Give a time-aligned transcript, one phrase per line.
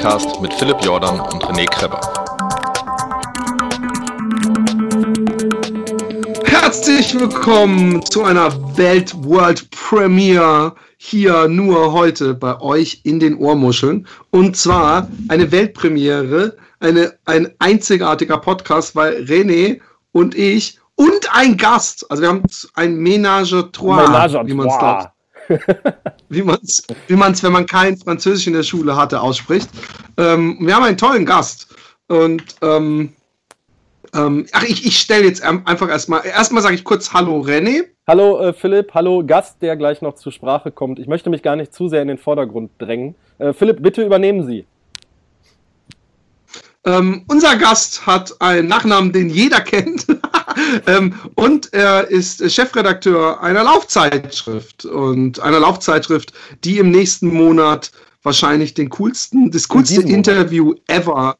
[0.00, 2.00] Joggingcast mit Philipp Jordan und René Kreber.
[6.44, 14.06] Herzlich willkommen zu einer Welt World Premiere hier nur heute bei euch in den Ohrmuscheln.
[14.30, 19.80] Und zwar eine Weltpremiere, eine, ein einzigartiger Podcast, weil René
[20.12, 22.42] und ich und ein Gast, also wir haben
[22.74, 25.08] ein Ménage Trois, Ménage wie man es glaubt.
[26.28, 29.68] wie man es, wie man's, wenn man kein Französisch in der Schule hatte, ausspricht.
[30.16, 31.74] Ähm, wir haben einen tollen Gast.
[32.08, 33.12] Und ähm,
[34.14, 37.84] ähm, ach, ich, ich stelle jetzt einfach erstmal, erstmal sage ich kurz Hallo René.
[38.06, 40.98] Hallo äh, Philipp, hallo Gast, der gleich noch zur Sprache kommt.
[40.98, 43.14] Ich möchte mich gar nicht zu sehr in den Vordergrund drängen.
[43.38, 44.66] Äh, Philipp, bitte übernehmen Sie.
[46.86, 50.06] Ähm, unser Gast hat einen Nachnamen, den jeder kennt.
[50.86, 56.32] ähm, und er ist Chefredakteur einer Laufzeitschrift und einer Laufzeitschrift,
[56.64, 57.90] die im nächsten Monat
[58.22, 61.36] wahrscheinlich den coolsten, das coolste Interview ever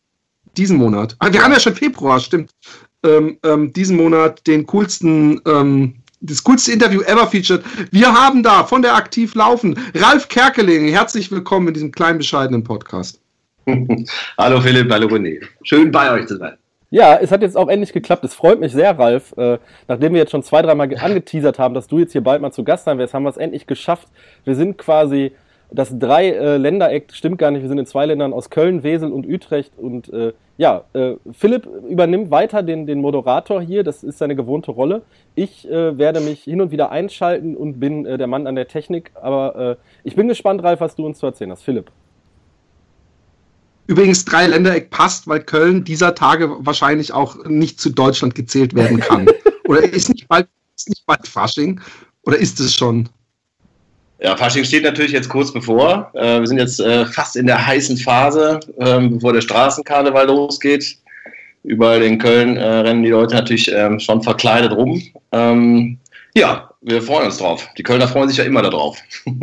[0.57, 1.17] diesen Monat.
[1.19, 2.51] Ah, wir haben ja schon Februar, stimmt.
[3.03, 7.65] Ähm, ähm, diesen Monat den coolsten, ähm, das coolste Interview ever featured.
[7.91, 10.89] Wir haben da von der Aktiv Laufen Ralf Kerkeling.
[10.89, 13.21] Herzlich willkommen in diesem kleinen bescheidenen Podcast.
[14.39, 15.41] hallo Philipp, hallo René.
[15.63, 16.57] Schön bei euch zu sein.
[16.93, 18.25] Ja, es hat jetzt auch endlich geklappt.
[18.25, 19.33] Es freut mich sehr, Ralf.
[19.37, 22.51] Äh, nachdem wir jetzt schon zwei, dreimal angeteasert haben, dass du jetzt hier bald mal
[22.51, 24.09] zu Gast sein wirst, haben wir es endlich geschafft.
[24.45, 25.33] Wir sind quasi
[25.73, 29.13] das drei äh, Länder-Eck, stimmt gar nicht, wir sind in zwei Ländern aus Köln, Wesel
[29.13, 29.79] und Utrecht.
[29.79, 34.73] Und äh, ja, äh, Philipp übernimmt weiter den, den Moderator hier, das ist seine gewohnte
[34.73, 35.03] Rolle.
[35.37, 38.67] Ich äh, werde mich hin und wieder einschalten und bin äh, der Mann an der
[38.67, 39.13] Technik.
[39.15, 41.63] Aber äh, ich bin gespannt, Ralf, was du uns zu erzählen hast.
[41.63, 41.93] Philipp.
[43.91, 49.01] Übrigens, drei Ländereck passt, weil Köln dieser Tage wahrscheinlich auch nicht zu Deutschland gezählt werden
[49.01, 49.27] kann.
[49.67, 50.47] Oder ist nicht bald,
[50.77, 51.81] ist nicht bald Fasching?
[52.23, 53.09] Oder ist es schon?
[54.21, 56.09] Ja, Fasching steht natürlich jetzt kurz bevor.
[56.15, 60.97] Äh, wir sind jetzt äh, fast in der heißen Phase, ähm, bevor der Straßenkarneval losgeht.
[61.65, 65.03] Überall in Köln äh, rennen die Leute natürlich ähm, schon verkleidet rum.
[65.33, 65.99] Ähm,
[66.37, 67.69] ja, wir freuen uns drauf.
[67.77, 68.99] Die Kölner freuen sich ja immer darauf.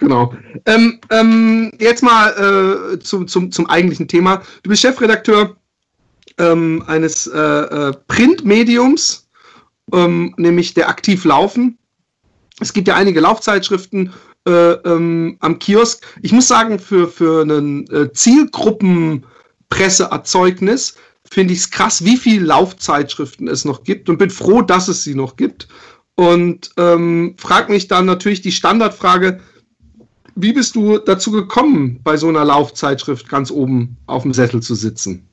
[0.00, 0.34] Genau.
[0.64, 4.40] Ähm, ähm, jetzt mal äh, zum, zum, zum eigentlichen Thema.
[4.62, 5.56] Du bist Chefredakteur
[6.38, 9.28] ähm, eines äh, äh, Printmediums,
[9.92, 11.76] ähm, nämlich der Aktiv Laufen.
[12.60, 14.14] Es gibt ja einige Laufzeitschriften
[14.48, 16.02] äh, ähm, am Kiosk.
[16.22, 20.96] Ich muss sagen, für, für ein äh, Zielgruppenpresseerzeugnis
[21.30, 25.04] finde ich es krass, wie viele Laufzeitschriften es noch gibt und bin froh, dass es
[25.04, 25.68] sie noch gibt.
[26.14, 29.40] Und ähm, frage mich dann natürlich die Standardfrage,
[30.34, 34.74] wie bist du dazu gekommen, bei so einer Laufzeitschrift ganz oben auf dem Sessel zu
[34.74, 35.26] sitzen?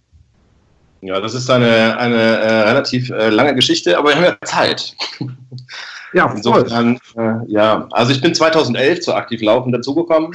[1.02, 4.96] Ja, das ist eine, eine äh, relativ äh, lange Geschichte, aber wir haben ja Zeit.
[6.14, 10.32] Ja, Insofern, äh, ja, also ich bin 2011 zu Aktiv Laufen dazugekommen.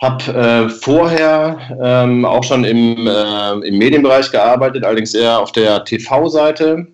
[0.00, 5.84] Habe äh, vorher ähm, auch schon im, äh, im Medienbereich gearbeitet, allerdings eher auf der
[5.84, 6.86] TV-Seite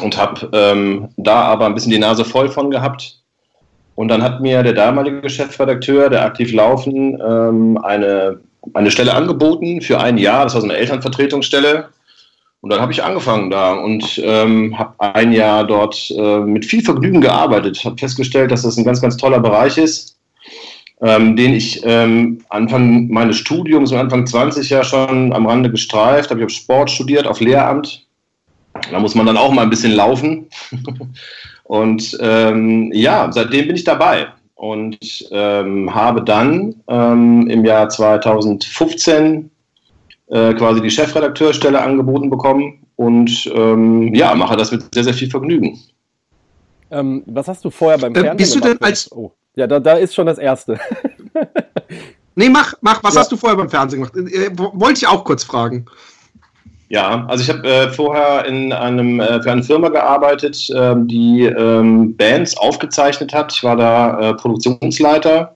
[0.00, 3.19] und habe ähm, da aber ein bisschen die Nase voll von gehabt
[3.94, 8.40] und dann hat mir der damalige Chefredakteur, der aktiv laufen, ähm, eine,
[8.74, 10.44] eine Stelle angeboten für ein Jahr.
[10.44, 11.88] Das war so eine Elternvertretungsstelle.
[12.62, 16.82] Und dann habe ich angefangen da und ähm, habe ein Jahr dort äh, mit viel
[16.82, 17.82] Vergnügen gearbeitet.
[17.84, 20.18] Habe festgestellt, dass das ein ganz, ganz toller Bereich ist,
[21.00, 26.40] ähm, den ich ähm, Anfang meines Studiums, Anfang 20 ja schon am Rande gestreift habe.
[26.40, 28.04] Ich habe Sport studiert auf Lehramt.
[28.90, 30.46] Da muss man dann auch mal ein bisschen laufen.
[31.70, 34.26] Und ähm, ja, seitdem bin ich dabei
[34.56, 34.98] und
[35.30, 39.48] ähm, habe dann ähm, im Jahr 2015
[40.26, 45.30] äh, quasi die Chefredakteurstelle angeboten bekommen und ähm, ja, mache das mit sehr, sehr viel
[45.30, 45.78] Vergnügen.
[46.90, 49.78] Ähm, was hast du vorher beim äh, Fernsehen bist du denn als oh, ja, da,
[49.78, 50.76] da ist schon das Erste.
[52.34, 53.00] nee, mach, mach.
[53.04, 53.20] Was ja.
[53.20, 54.16] hast du vorher beim Fernsehen gemacht?
[54.16, 55.86] Äh, wollte ich auch kurz fragen.
[56.90, 61.44] Ja, also ich habe äh, vorher in einem, äh, für eine Firma gearbeitet, äh, die
[61.44, 63.52] ähm, Bands aufgezeichnet hat.
[63.54, 65.54] Ich war da äh, Produktionsleiter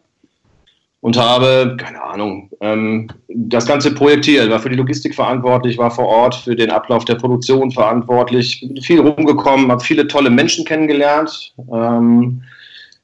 [1.00, 6.06] und habe, keine Ahnung, ähm, das Ganze projektiert, war für die Logistik verantwortlich, war vor
[6.06, 11.52] Ort für den Ablauf der Produktion verantwortlich, bin viel rumgekommen, habe viele tolle Menschen kennengelernt,
[11.72, 12.42] ähm,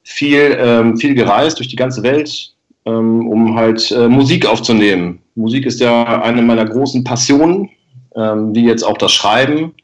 [0.05, 2.55] viel, ähm, viel gereist durch die ganze Welt,
[2.87, 5.21] ähm, um halt äh, Musik aufzunehmen.
[5.35, 7.69] Musik ist ja eine meiner großen Passionen
[8.17, 9.75] ähm, wie jetzt auch das Schreiben.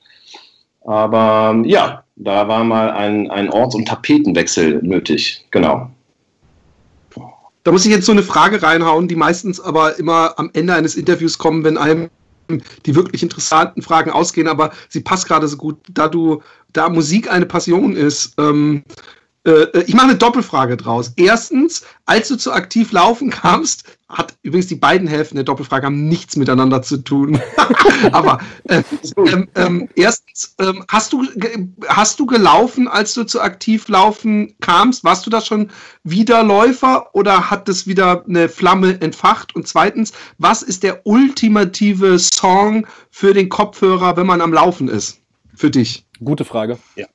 [0.85, 5.91] Aber ähm, ja, da war mal ein, ein Orts- und Tapetenwechsel nötig, genau.
[7.65, 10.95] Da muss ich jetzt so eine Frage reinhauen, die meistens aber immer am Ende eines
[10.95, 12.11] Interviews kommen, wenn einem
[12.87, 17.31] die wirklich interessanten Fragen ausgehen, aber sie passt gerade so gut, da du, da Musik
[17.31, 18.35] eine Passion ist.
[18.39, 18.85] Ähm,
[19.47, 21.13] äh, ich mache eine Doppelfrage draus.
[21.17, 26.09] Erstens, als du zu aktiv laufen kamst, hat übrigens die beiden Hälften der Doppelfrage haben
[26.09, 27.41] nichts miteinander zu tun.
[28.13, 28.83] Aber äh,
[29.17, 31.25] ähm, ähm, erstens, ähm, hast, du,
[31.89, 35.05] hast du gelaufen, als du zu aktiv laufen kamst?
[35.05, 35.71] Warst du da schon
[36.05, 39.55] Wiederläufer oder hat das wieder eine Flamme entfacht?
[39.55, 45.21] Und zweitens, was ist der ultimative Song für den Kopfhörer, wenn man am Laufen ist?
[45.55, 46.05] Für dich.
[46.23, 46.79] Gute Frage.
[46.97, 47.07] Ja.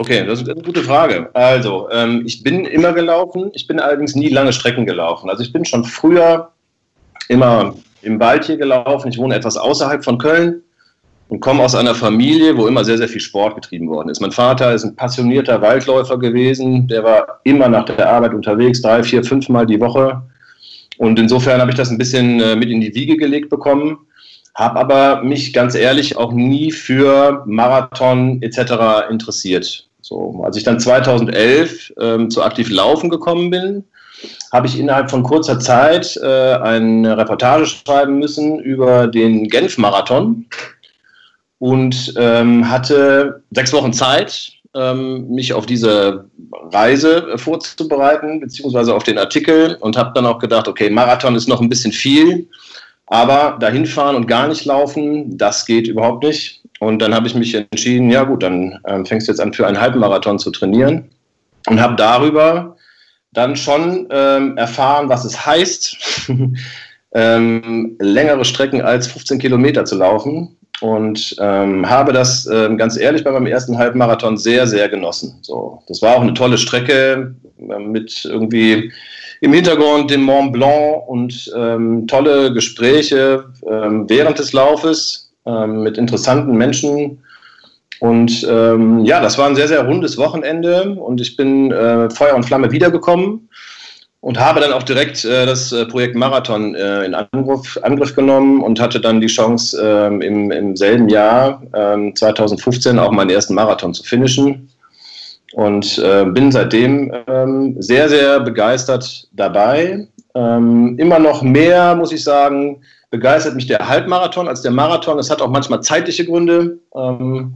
[0.00, 1.28] Okay, das ist eine gute Frage.
[1.34, 5.28] Also, ähm, ich bin immer gelaufen, ich bin allerdings nie lange Strecken gelaufen.
[5.28, 6.50] Also ich bin schon früher
[7.28, 9.08] immer im Wald hier gelaufen.
[9.08, 10.62] Ich wohne etwas außerhalb von Köln
[11.28, 14.20] und komme aus einer Familie, wo immer sehr, sehr viel Sport getrieben worden ist.
[14.20, 19.02] Mein Vater ist ein passionierter Waldläufer gewesen, der war immer nach der Arbeit unterwegs, drei,
[19.02, 20.22] vier, fünf Mal die Woche.
[20.98, 23.98] Und insofern habe ich das ein bisschen äh, mit in die Wiege gelegt bekommen
[24.58, 29.08] habe aber mich ganz ehrlich auch nie für Marathon etc.
[29.08, 29.87] interessiert.
[30.08, 33.84] So, als ich dann 2011 ähm, zu aktiv Laufen gekommen bin,
[34.50, 40.46] habe ich innerhalb von kurzer Zeit äh, eine Reportage schreiben müssen über den Genf-Marathon
[41.58, 46.24] und ähm, hatte sechs Wochen Zeit, ähm, mich auf diese
[46.72, 51.60] Reise vorzubereiten, beziehungsweise auf den Artikel und habe dann auch gedacht, okay, Marathon ist noch
[51.60, 52.48] ein bisschen viel
[53.08, 56.57] aber dahin fahren und gar nicht laufen, das geht überhaupt nicht.
[56.80, 59.66] Und dann habe ich mich entschieden, ja gut, dann ähm, fängst du jetzt an, für
[59.66, 61.10] einen Halbmarathon zu trainieren.
[61.66, 62.76] Und habe darüber
[63.32, 66.28] dann schon ähm, erfahren, was es heißt,
[67.12, 70.56] ähm, längere Strecken als 15 Kilometer zu laufen.
[70.80, 75.36] Und ähm, habe das ähm, ganz ehrlich bei meinem ersten Halbmarathon sehr, sehr genossen.
[75.42, 78.92] So, das war auch eine tolle Strecke äh, mit irgendwie
[79.40, 86.56] im Hintergrund den Mont Blanc und ähm, tolle Gespräche während des Laufes ähm, mit interessanten
[86.56, 87.22] Menschen.
[88.00, 92.36] Und ähm, ja, das war ein sehr, sehr rundes Wochenende und ich bin äh, Feuer
[92.36, 93.48] und Flamme wiedergekommen
[94.20, 98.62] und habe dann auch direkt äh, das äh, Projekt Marathon äh, in Angriff, Angriff, genommen
[98.62, 101.62] und hatte dann die Chance, ähm, im, im, selben Jahr,
[102.14, 104.68] 2015, ähm, auch meinen ersten Marathon zu finishen
[105.54, 110.06] und äh, bin seitdem ähm, sehr, sehr begeistert dabei.
[110.34, 115.18] Ähm, immer noch mehr, muss ich sagen, begeistert mich der Halbmarathon als der Marathon.
[115.18, 117.54] Es hat auch manchmal zeitliche Gründe, ähm,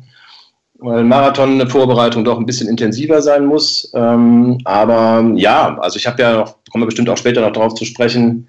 [0.78, 3.90] weil Marathon eine Vorbereitung doch ein bisschen intensiver sein muss.
[3.94, 7.74] Ähm, aber ja, also ich habe ja noch, kommen wir bestimmt auch später noch darauf
[7.74, 8.48] zu sprechen,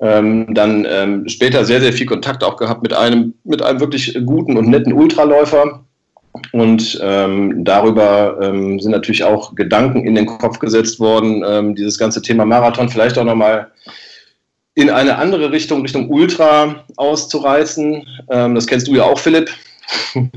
[0.00, 4.18] ähm, dann ähm, später sehr, sehr viel Kontakt auch gehabt mit einem, mit einem wirklich
[4.24, 5.84] guten und netten Ultraläufer,
[6.52, 11.96] und ähm, darüber ähm, sind natürlich auch Gedanken in den Kopf gesetzt worden, ähm, dieses
[11.96, 13.70] ganze Thema Marathon vielleicht auch nochmal
[14.74, 18.06] in eine andere Richtung, Richtung Ultra auszureißen.
[18.30, 19.50] Ähm, das kennst du ja auch, Philipp.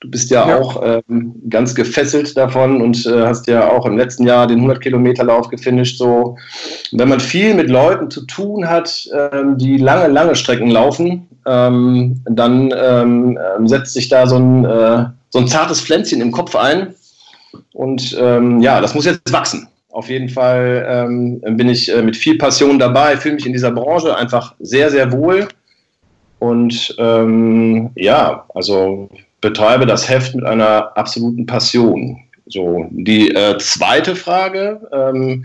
[0.00, 0.58] Du bist ja, ja.
[0.60, 5.48] auch ähm, ganz gefesselt davon und äh, hast ja auch im letzten Jahr den 100-Kilometer-Lauf
[5.48, 5.98] gefinisht.
[5.98, 6.36] So.
[6.92, 12.22] Wenn man viel mit Leuten zu tun hat, ähm, die lange, lange Strecken laufen, ähm,
[12.30, 16.94] dann ähm, setzt sich da so ein, äh, so ein zartes Pflänzchen im Kopf ein.
[17.72, 19.66] Und ähm, ja, das muss jetzt wachsen.
[19.98, 23.72] Auf jeden Fall ähm, bin ich äh, mit viel Passion dabei, fühle mich in dieser
[23.72, 25.48] Branche einfach sehr, sehr wohl.
[26.38, 29.08] Und ähm, ja, also
[29.40, 32.16] betreibe das Heft mit einer absoluten Passion.
[32.46, 35.44] So, die äh, zweite Frage ähm,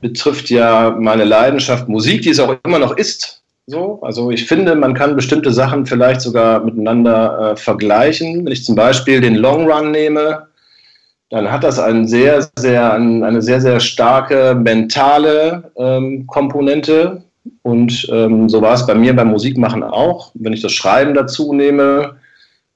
[0.00, 3.42] betrifft ja meine Leidenschaft Musik, die es auch immer noch ist.
[3.66, 8.46] So, also ich finde, man kann bestimmte Sachen vielleicht sogar miteinander äh, vergleichen.
[8.46, 10.47] Wenn ich zum Beispiel den Long Run nehme,
[11.30, 17.22] dann hat das einen sehr, sehr, eine sehr, sehr starke mentale ähm, Komponente.
[17.62, 20.32] Und ähm, so war es bei mir beim Musikmachen auch.
[20.34, 22.16] Wenn ich das Schreiben dazu nehme,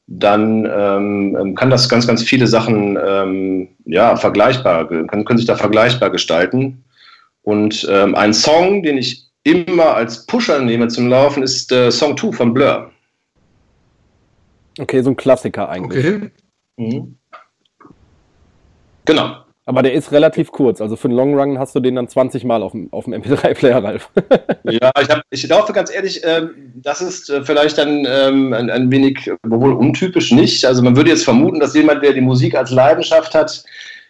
[0.07, 5.47] dann ähm, ähm, kann das ganz, ganz viele Sachen ähm, ja, vergleichbar, können, können sich
[5.47, 6.85] da vergleichbar gestalten.
[7.43, 12.17] Und ähm, ein Song, den ich immer als Pusher nehme zum Laufen, ist äh, Song
[12.17, 12.91] 2 von Blur.
[14.79, 16.05] Okay, so ein Klassiker eigentlich.
[16.05, 16.31] Okay.
[16.77, 17.17] Mhm.
[19.05, 19.37] Genau.
[19.65, 20.81] Aber der ist relativ kurz.
[20.81, 23.15] Also für einen Long Run hast du den dann 20 Mal auf dem, auf dem
[23.15, 24.11] MP3-Player, Ralf.
[24.65, 28.71] ja, ich, hab, ich laufe ganz ehrlich, äh, das ist äh, vielleicht dann ähm, ein,
[28.71, 30.65] ein wenig wohl untypisch nicht.
[30.65, 33.63] Also man würde jetzt vermuten, dass jemand, der die Musik als Leidenschaft hat,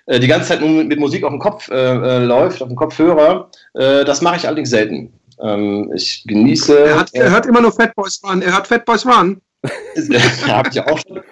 [0.06, 2.76] äh, die ganze Zeit nur mit Musik auf dem Kopf äh, äh, läuft, auf dem
[2.76, 3.50] Kopfhörer.
[3.74, 5.12] das mache ich allerdings selten.
[5.40, 6.78] Ähm, ich genieße.
[6.78, 8.42] Er, hat, er hört immer nur Fat Boys Run.
[8.42, 9.40] Er hört Fat Boys Run.
[10.48, 10.78] Habe ich,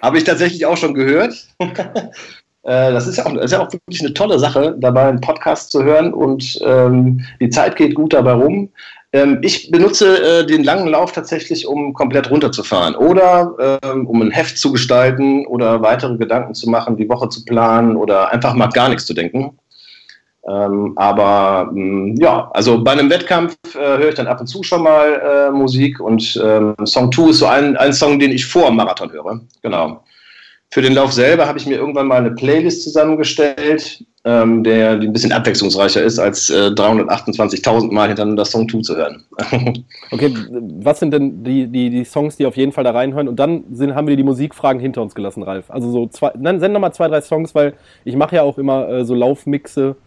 [0.01, 1.33] hab ich tatsächlich auch schon gehört.
[2.63, 5.71] Äh, das ist ja, auch, ist ja auch wirklich eine tolle Sache, dabei einen Podcast
[5.71, 8.69] zu hören und ähm, die Zeit geht gut dabei rum.
[9.13, 14.31] Ähm, ich benutze äh, den langen Lauf tatsächlich, um komplett runterzufahren oder ähm, um ein
[14.31, 18.67] Heft zu gestalten oder weitere Gedanken zu machen, die Woche zu planen oder einfach mal
[18.67, 19.57] gar nichts zu denken.
[20.47, 24.47] Ähm, aber mh, mm, ja, also bei einem Wettkampf äh, höre ich dann ab und
[24.47, 28.31] zu schon mal äh, Musik und ähm, Song 2 ist so ein, ein Song, den
[28.31, 29.41] ich vor dem Marathon höre.
[29.61, 30.03] Genau.
[30.73, 35.07] Für den Lauf selber habe ich mir irgendwann mal eine Playlist zusammengestellt, ähm, der die
[35.07, 39.25] ein bisschen abwechslungsreicher ist, als äh, 328.000 Mal hintereinander Song 2 zu hören.
[40.11, 40.33] okay,
[40.79, 43.27] was sind denn die, die, die Songs, die auf jeden Fall da reinhören?
[43.27, 45.69] Und dann sind, haben wir die Musikfragen hinter uns gelassen, Ralf.
[45.69, 47.73] Also so zwei, dann send nochmal zwei, drei Songs, weil
[48.05, 49.97] ich mache ja auch immer äh, so Laufmixe,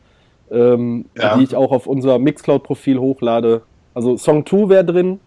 [0.50, 1.36] ähm, ja.
[1.36, 3.60] die ich auch auf unser Mixcloud-Profil hochlade.
[3.92, 5.20] Also Song 2 wäre drin,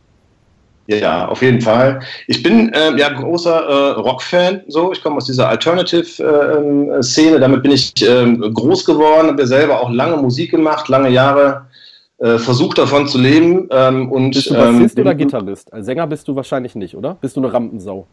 [0.88, 2.00] ja, auf jeden Fall.
[2.27, 4.62] Ich bin äh, ja großer äh, Rock-Fan.
[4.67, 7.36] So, ich komme aus dieser Alternative-Szene.
[7.36, 9.27] Äh, Damit bin ich ähm, groß geworden.
[9.27, 11.67] Habe selber auch lange Musik gemacht, lange Jahre
[12.20, 13.67] äh, versucht davon zu leben.
[13.72, 15.72] Ähm, und, bist du Bassist ähm, oder Gitarrist?
[15.74, 17.17] Als Sänger bist du wahrscheinlich nicht, oder?
[17.20, 18.08] Bist du eine Rampensau?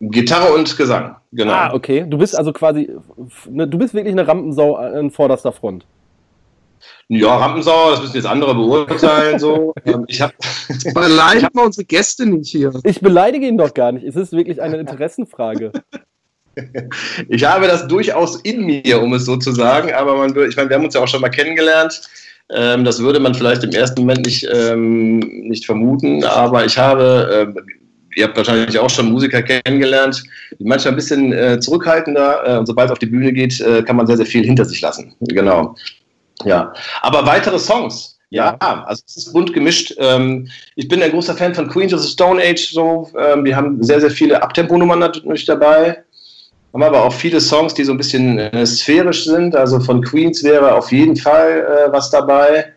[0.00, 1.52] Gitarre und Gesang, genau.
[1.52, 2.06] Ah, okay.
[2.08, 2.88] Du bist also quasi,
[3.50, 5.84] ne, du bist wirklich eine Rampensau an vorderster Front.
[7.12, 9.38] Ja, Rampensau, das müssen jetzt andere beurteilen.
[9.38, 9.74] So.
[9.84, 10.32] Ähm, ich hab,
[10.94, 12.72] Beleidigen wir unsere Gäste nicht hier.
[12.84, 14.04] Ich beleidige ihn doch gar nicht.
[14.04, 15.72] Es ist wirklich eine Interessenfrage.
[17.28, 20.68] Ich habe das durchaus in mir, um es so zu sagen, aber man, ich meine,
[20.68, 22.02] wir haben uns ja auch schon mal kennengelernt.
[22.50, 27.54] Ähm, das würde man vielleicht im ersten Moment nicht, ähm, nicht vermuten, aber ich habe,
[28.16, 30.24] ihr habt wahrscheinlich auch schon Musiker kennengelernt,
[30.58, 33.82] die manchmal ein bisschen äh, zurückhaltender äh, und sobald es auf die Bühne geht, äh,
[33.82, 35.14] kann man sehr, sehr viel hinter sich lassen.
[35.20, 35.76] Genau.
[36.44, 38.16] Ja, aber weitere Songs.
[38.30, 39.94] Ja, also es ist bunt gemischt.
[39.98, 42.70] Ähm, ich bin ein großer Fan von Queens of the Stone Age.
[42.72, 46.04] So, ähm, wir haben sehr, sehr viele Abtempo-Nummern natürlich dabei.
[46.72, 49.56] Haben aber auch viele Songs, die so ein bisschen äh, sphärisch sind.
[49.56, 52.72] Also von Queens wäre auf jeden Fall äh, was dabei.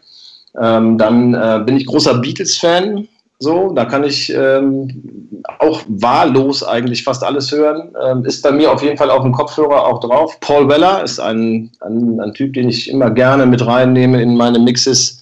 [0.60, 3.08] Ähm, dann äh, bin ich großer Beatles-Fan.
[3.44, 7.94] So, da kann ich ähm, auch wahllos eigentlich fast alles hören.
[8.02, 10.40] Ähm, ist bei mir auf jeden Fall auf dem Kopfhörer auch drauf.
[10.40, 14.60] Paul Weller ist ein, ein, ein Typ, den ich immer gerne mit reinnehme in meine
[14.60, 15.22] Mixes.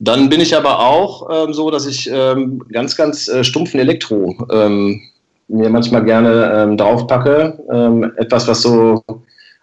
[0.00, 4.34] Dann bin ich aber auch ähm, so, dass ich ähm, ganz, ganz äh, stumpfen Elektro
[4.50, 5.00] ähm,
[5.46, 7.56] mir manchmal gerne ähm, draufpacke.
[7.72, 9.00] Ähm, etwas, was so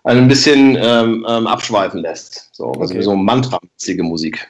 [0.05, 2.51] ein bisschen ähm, abschweifen lässt.
[2.53, 3.01] So, also okay.
[3.01, 4.47] so mantramäßige Musik.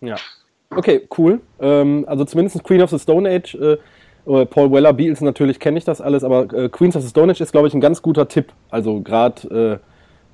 [0.00, 0.16] Ja.
[0.74, 1.40] Okay, cool.
[1.60, 3.76] Ähm, also zumindest Queen of the Stone Age, äh,
[4.24, 7.40] Paul Weller, Beatles natürlich kenne ich das alles, aber äh, Queens of the Stone Age
[7.40, 8.52] ist, glaube ich, ein ganz guter Tipp.
[8.70, 9.86] Also gerade äh,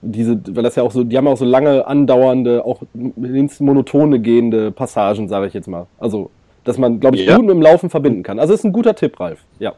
[0.03, 4.21] diese, weil das ja auch so, die haben auch so lange andauernde, auch ins Monotone
[4.21, 5.87] gehende Passagen, sage ich jetzt mal.
[5.99, 6.31] Also,
[6.65, 7.37] dass man, glaube ich, ja.
[7.37, 8.39] gut mit dem Laufen verbinden kann.
[8.39, 9.41] Also ist ein guter Tipp, Ralf.
[9.59, 9.73] Ja.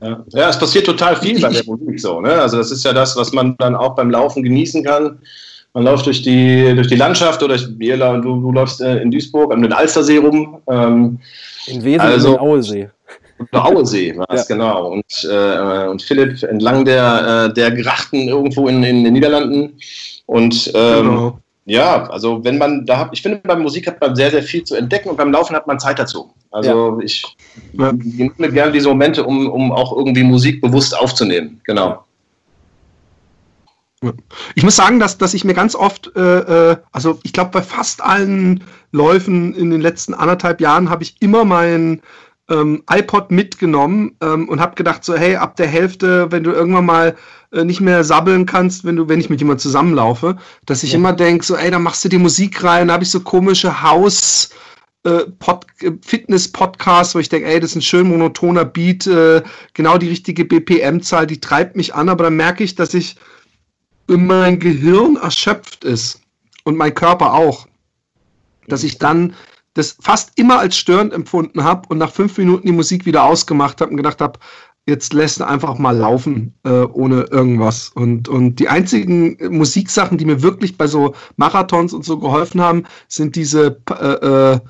[0.00, 0.22] Ja.
[0.28, 2.20] ja, es passiert total viel bei der Musik so.
[2.20, 2.30] Ne?
[2.32, 5.18] Also das ist ja das, was man dann auch beim Laufen genießen kann
[5.76, 9.60] man läuft durch die, durch die Landschaft oder du, du läufst äh, in Duisburg an
[9.60, 10.56] den Alstersee rum.
[10.70, 11.18] Ähm,
[11.66, 12.88] in Wesen also, in Auesee.
[13.52, 14.54] Auesee war es, ja.
[14.54, 14.92] genau.
[14.92, 19.74] Und, äh, und Philipp entlang der, äh, der Grachten irgendwo in, in den Niederlanden.
[20.24, 21.38] Und ähm, genau.
[21.66, 24.64] ja, also wenn man da hat, ich finde, beim Musik hat man sehr, sehr viel
[24.64, 26.30] zu entdecken und beim Laufen hat man Zeit dazu.
[26.52, 27.04] Also ja.
[27.04, 27.22] ich
[27.74, 27.92] ja.
[27.92, 31.60] nehme gerne diese Momente, um, um auch irgendwie Musik bewusst aufzunehmen.
[31.64, 32.05] Genau.
[34.54, 36.20] Ich muss sagen, dass, dass ich mir ganz oft, äh,
[36.70, 38.62] äh also ich glaube, bei fast allen
[38.92, 42.02] Läufen in den letzten anderthalb Jahren habe ich immer meinen
[42.48, 46.86] ähm, iPod mitgenommen ähm, und habe gedacht, so, hey, ab der Hälfte, wenn du irgendwann
[46.86, 47.16] mal
[47.52, 50.98] äh, nicht mehr sabbeln kannst, wenn du, wenn ich mit jemandem zusammenlaufe, dass ich ja.
[50.98, 53.82] immer denke, so, ey, da machst du die Musik rein, da habe ich so komische
[53.82, 54.50] Haus-
[55.04, 55.24] äh,
[56.02, 60.44] Fitness-Podcasts, wo ich denke, ey, das ist ein schön monotoner Beat, äh, genau die richtige
[60.44, 63.16] BPM-Zahl, die treibt mich an, aber dann merke ich, dass ich
[64.08, 66.20] mein Gehirn erschöpft ist
[66.64, 67.66] und mein Körper auch,
[68.68, 69.34] dass ich dann
[69.74, 73.80] das fast immer als störend empfunden habe und nach fünf Minuten die Musik wieder ausgemacht
[73.80, 74.38] habe und gedacht habe,
[74.86, 77.90] jetzt lässt einfach mal laufen äh, ohne irgendwas.
[77.90, 82.84] Und, und die einzigen Musiksachen, die mir wirklich bei so Marathons und so geholfen haben,
[83.08, 84.60] sind diese, äh, äh,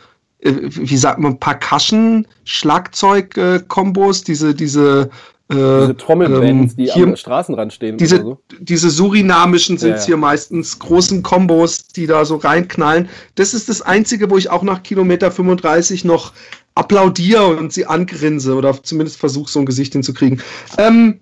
[0.40, 5.10] wie sagt man, Percussion-Schlagzeug-Kombos, diese, diese
[5.52, 7.96] diese äh, Trommelbands, ähm, die hier, am Straßenrand stehen.
[7.98, 8.40] Diese, so.
[8.58, 10.04] diese surinamischen sind ja, ja.
[10.04, 13.08] hier meistens, großen Kombos, die da so reinknallen.
[13.36, 16.32] Das ist das Einzige, wo ich auch nach Kilometer 35 noch
[16.74, 20.42] applaudiere und sie angrinse oder zumindest versuche, so ein Gesicht hinzukriegen.
[20.78, 21.20] Ähm,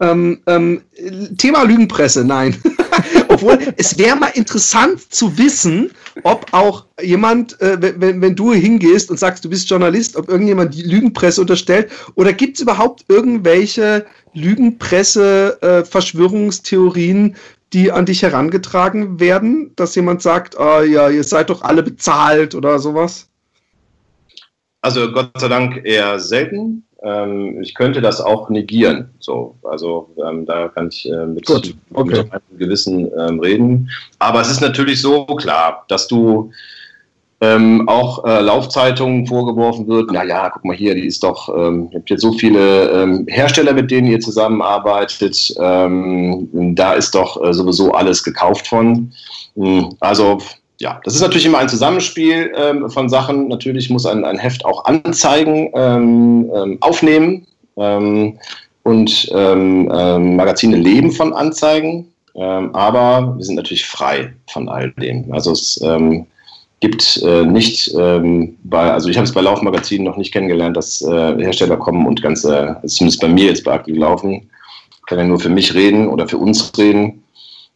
[0.00, 0.82] ähm, ähm,
[1.36, 2.56] Thema Lügenpresse, nein.
[3.40, 5.92] Obwohl, es wäre mal interessant zu wissen,
[6.24, 10.74] ob auch jemand, äh, wenn, wenn du hingehst und sagst, du bist Journalist, ob irgendjemand
[10.74, 14.04] die Lügenpresse unterstellt oder gibt es überhaupt irgendwelche
[14.34, 17.34] Lügenpresse-Verschwörungstheorien, äh,
[17.72, 22.54] die an dich herangetragen werden, dass jemand sagt, ah, ja, ihr seid doch alle bezahlt
[22.54, 23.29] oder sowas?
[24.82, 26.84] Also Gott sei Dank eher selten.
[27.02, 29.10] Ähm, ich könnte das auch negieren.
[29.20, 31.74] So, also ähm, da kann ich äh, mit, okay.
[31.92, 33.90] mit einem Gewissen ähm, reden.
[34.18, 36.50] Aber es ist natürlich so klar, dass du
[37.42, 41.98] ähm, auch äh, Laufzeitungen vorgeworfen wird, naja, guck mal hier, die ist doch, ähm, ihr
[41.98, 47.54] habt jetzt so viele ähm, Hersteller, mit denen ihr zusammenarbeitet, ähm, da ist doch äh,
[47.54, 49.10] sowieso alles gekauft von.
[49.54, 50.38] Hm, also
[50.80, 53.48] ja, das ist natürlich immer ein Zusammenspiel ähm, von Sachen.
[53.48, 57.46] Natürlich muss ein, ein Heft auch Anzeigen ähm, ähm, aufnehmen
[57.76, 58.38] ähm,
[58.82, 65.30] und ähm, Magazine leben von Anzeigen, aber wir sind natürlich frei von all dem.
[65.32, 65.78] Also es
[66.80, 71.02] gibt äh, nicht ähm, bei, also ich habe es bei Laufmagazinen noch nicht kennengelernt, dass
[71.02, 74.48] äh, Hersteller kommen und ganze, also zumindest bei mir jetzt bei Aktiv Laufen,
[75.06, 77.22] kann ja nur für mich reden oder für uns reden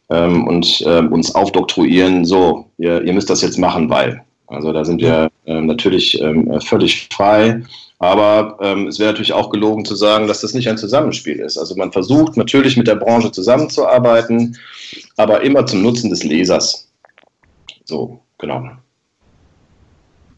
[0.09, 4.21] ähm, und äh, uns aufdoktroyieren, so, ihr, ihr, müsst das jetzt machen, weil.
[4.47, 7.63] Also da sind wir ähm, natürlich ähm, völlig frei.
[7.99, 11.57] Aber ähm, es wäre natürlich auch gelogen zu sagen, dass das nicht ein Zusammenspiel ist.
[11.57, 14.57] Also man versucht natürlich mit der Branche zusammenzuarbeiten,
[15.17, 16.87] aber immer zum Nutzen des Lesers.
[17.85, 18.69] So, genau.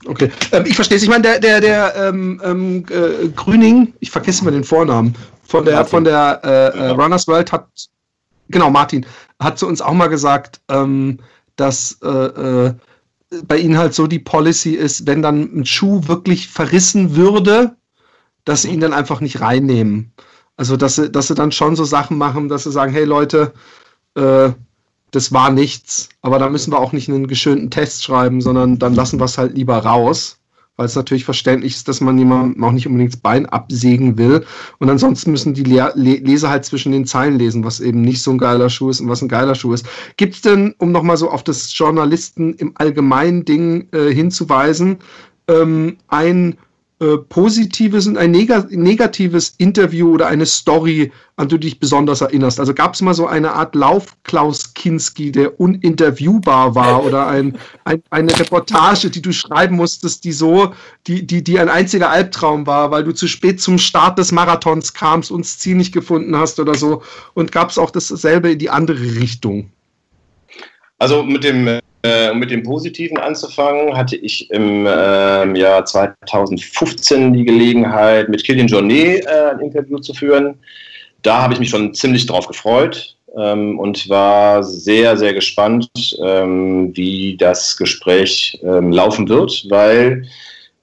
[0.05, 1.03] Okay, ähm, ich verstehe es.
[1.03, 5.65] Ich meine, der, der, der ähm, ähm, äh, Grüning, ich vergesse mal den Vornamen, von
[5.65, 7.67] der, von der äh, äh, Runners World hat,
[8.50, 9.05] genau, Martin,
[9.39, 11.20] hat zu uns auch mal gesagt, ähm,
[11.56, 12.74] dass äh, äh,
[13.46, 17.75] bei ihnen halt so die Policy ist, wenn dann ein Schuh wirklich verrissen würde,
[18.46, 20.13] dass sie ihn dann einfach nicht reinnehmen.
[20.56, 23.53] Also, dass sie, dass sie dann schon so Sachen machen, dass sie sagen, hey Leute,
[24.15, 24.51] äh,
[25.12, 28.96] das war nichts, aber da müssen wir auch nicht einen geschönten Test schreiben, sondern dann
[28.96, 30.37] lassen wir es halt lieber raus,
[30.77, 34.45] weil es natürlich verständlich ist, dass man jemandem auch nicht unbedingt das Bein absägen will.
[34.78, 38.32] Und ansonsten müssen die Le Leser halt zwischen den Zeilen lesen, was eben nicht so
[38.32, 39.88] ein geiler Schuh ist und was ein geiler Schuh ist.
[40.15, 44.97] Gibt es denn, um nochmal so auf das Journalisten im allgemeinen Ding äh, hinzuweisen,
[45.47, 46.58] ähm, ein
[46.99, 52.21] äh, positives und ein neg negatives Interview oder eine Story, an die du dich besonders
[52.21, 52.60] erinnerst?
[52.60, 58.01] Also gab es mal so eine Art Lauf-Klaus Kinski, der uninterviewbar war oder ein, ein,
[58.10, 60.73] eine Reportage, die du schreiben musstest, die so,
[61.05, 64.93] die, die, die ein einziger Albtraum war, weil du zu spät zum Start des Marathons
[64.93, 67.03] kamst und das Ziel nicht gefunden hast oder so.
[67.36, 69.71] Und gab es auch dasselbe in die andere Richtung?
[70.97, 77.33] Also mit dem äh, um mit dem Positiven anzufangen, hatte ich im äh, Jahr 2015
[77.33, 80.55] die Gelegenheit, mit Kilian Jornet äh, ein Interview zu führen.
[81.21, 85.89] Da habe ich mich schon ziemlich drauf gefreut ähm, und war sehr, sehr gespannt,
[86.23, 90.27] ähm, wie das Gespräch ähm, laufen wird, weil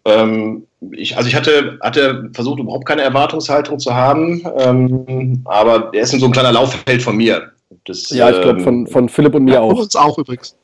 [0.05, 6.03] ähm, ich, also ich hatte, hatte versucht, überhaupt keine Erwartungshaltung zu haben, ähm, aber er
[6.03, 7.51] ist so ein kleiner Lauffeld von mir.
[7.87, 9.79] Das, ja, ich glaube, von, von Philipp und mir auch.
[9.79, 10.57] Uns auch übrigens.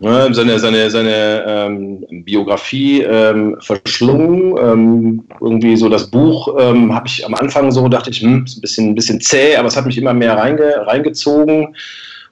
[0.00, 4.56] Ne, seine, seine, seine ähm, Biografie ähm, verschlungen.
[4.58, 8.58] Ähm, irgendwie so das Buch ähm, habe ich am Anfang so, dachte ich, hm, ist
[8.58, 11.76] ein bisschen, ein bisschen zäh, aber es hat mich immer mehr reinge, reingezogen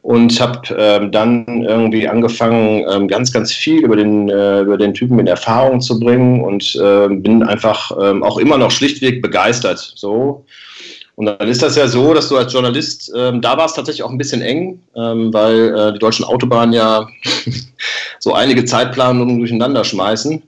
[0.02, 4.92] und habe ähm, dann irgendwie angefangen, ähm, ganz, ganz viel über den, äh, über den
[4.92, 9.92] Typen in Erfahrung zu bringen und äh, bin einfach auch immer noch schlichtweg begeistert.
[9.94, 10.44] So.
[11.16, 14.02] Und dann ist das ja so, dass du als Journalist, ähm, da war es tatsächlich
[14.02, 17.06] auch ein bisschen eng, ähm, weil äh, die deutschen Autobahnen ja
[18.18, 20.42] so einige Zeitplanungen durcheinander schmeißen.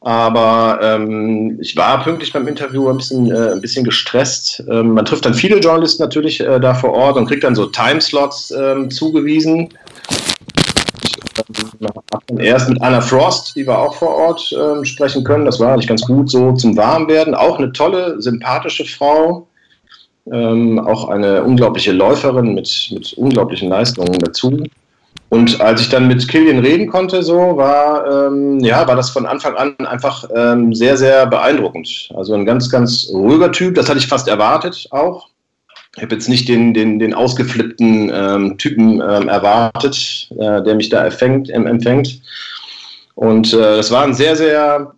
[0.00, 4.62] Aber ähm, ich war pünktlich beim Interview ein bisschen, äh, ein bisschen gestresst.
[4.70, 7.66] Ähm, man trifft dann viele Journalisten natürlich äh, da vor Ort und kriegt dann so
[7.66, 9.70] Timeslots ähm, zugewiesen.
[12.38, 15.46] Erst mit Anna Frost, die wir auch vor Ort ähm, sprechen können.
[15.46, 17.34] Das war eigentlich ganz gut so zum Warmwerden.
[17.34, 19.47] Auch eine tolle, sympathische Frau
[20.32, 24.64] ähm, auch eine unglaubliche Läuferin mit, mit unglaublichen Leistungen dazu.
[25.30, 29.26] Und als ich dann mit Killian reden konnte, so war, ähm, ja, war das von
[29.26, 32.08] Anfang an einfach ähm, sehr, sehr beeindruckend.
[32.14, 35.28] Also ein ganz, ganz ruhiger Typ, das hatte ich fast erwartet auch.
[35.96, 40.88] Ich habe jetzt nicht den, den, den ausgeflippten ähm, Typen ähm, erwartet, äh, der mich
[40.88, 42.20] da erfängt, empfängt.
[43.14, 44.92] Und äh, das war ein sehr, sehr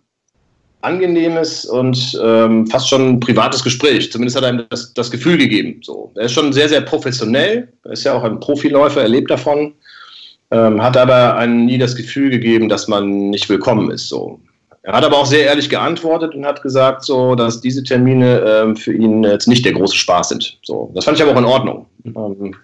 [0.81, 4.11] angenehmes und ähm, fast schon ein privates Gespräch.
[4.11, 5.81] Zumindest hat er ihm das, das, Gefühl gegeben.
[5.83, 6.11] So.
[6.15, 7.67] Er ist schon sehr, sehr professionell.
[7.83, 9.73] Er ist ja auch ein Profiläufer, er lebt davon.
[10.51, 14.09] Ähm, hat aber einem nie das Gefühl gegeben, dass man nicht willkommen ist.
[14.09, 14.39] So.
[14.83, 18.75] Er hat aber auch sehr ehrlich geantwortet und hat gesagt, so, dass diese Termine ähm,
[18.75, 20.57] für ihn jetzt nicht der große Spaß sind.
[20.63, 20.91] So.
[20.95, 21.85] Das fand ich aber auch in Ordnung.
[22.05, 22.55] Ähm,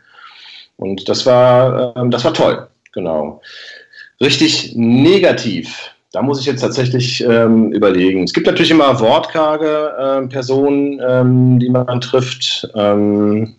[0.78, 3.42] Und das war, äh, das war toll, genau.
[4.22, 5.92] Richtig negativ.
[6.18, 8.24] Da muss ich jetzt tatsächlich ähm, überlegen.
[8.24, 12.68] Es gibt natürlich immer wortkarge äh, Personen, ähm, die man trifft.
[12.74, 13.54] Ähm,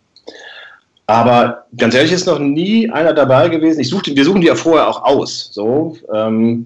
[1.07, 3.79] aber ganz ehrlich ist noch nie einer dabei gewesen.
[3.79, 5.51] Ich suchte, wir suchen die ja vorher auch aus.
[5.53, 6.65] So, ähm,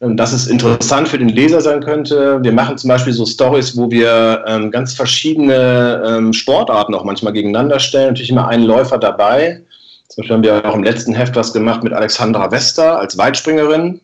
[0.00, 0.18] mhm.
[0.18, 2.38] dass es interessant für den Leser sein könnte.
[2.42, 7.32] Wir machen zum Beispiel so Stories, wo wir ähm, ganz verschiedene ähm, Sportarten auch manchmal
[7.32, 8.08] gegeneinander stellen.
[8.08, 9.62] Natürlich immer einen Läufer dabei.
[10.08, 14.02] Zum Beispiel haben wir auch im letzten Heft was gemacht mit Alexandra Wester als Weitspringerin,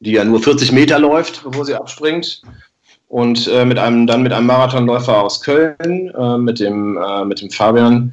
[0.00, 2.42] die ja nur 40 Meter läuft, bevor sie abspringt
[3.08, 5.76] und äh, mit einem dann mit einem Marathonläufer aus Köln,
[6.14, 8.12] äh, mit dem äh, mit dem Fabian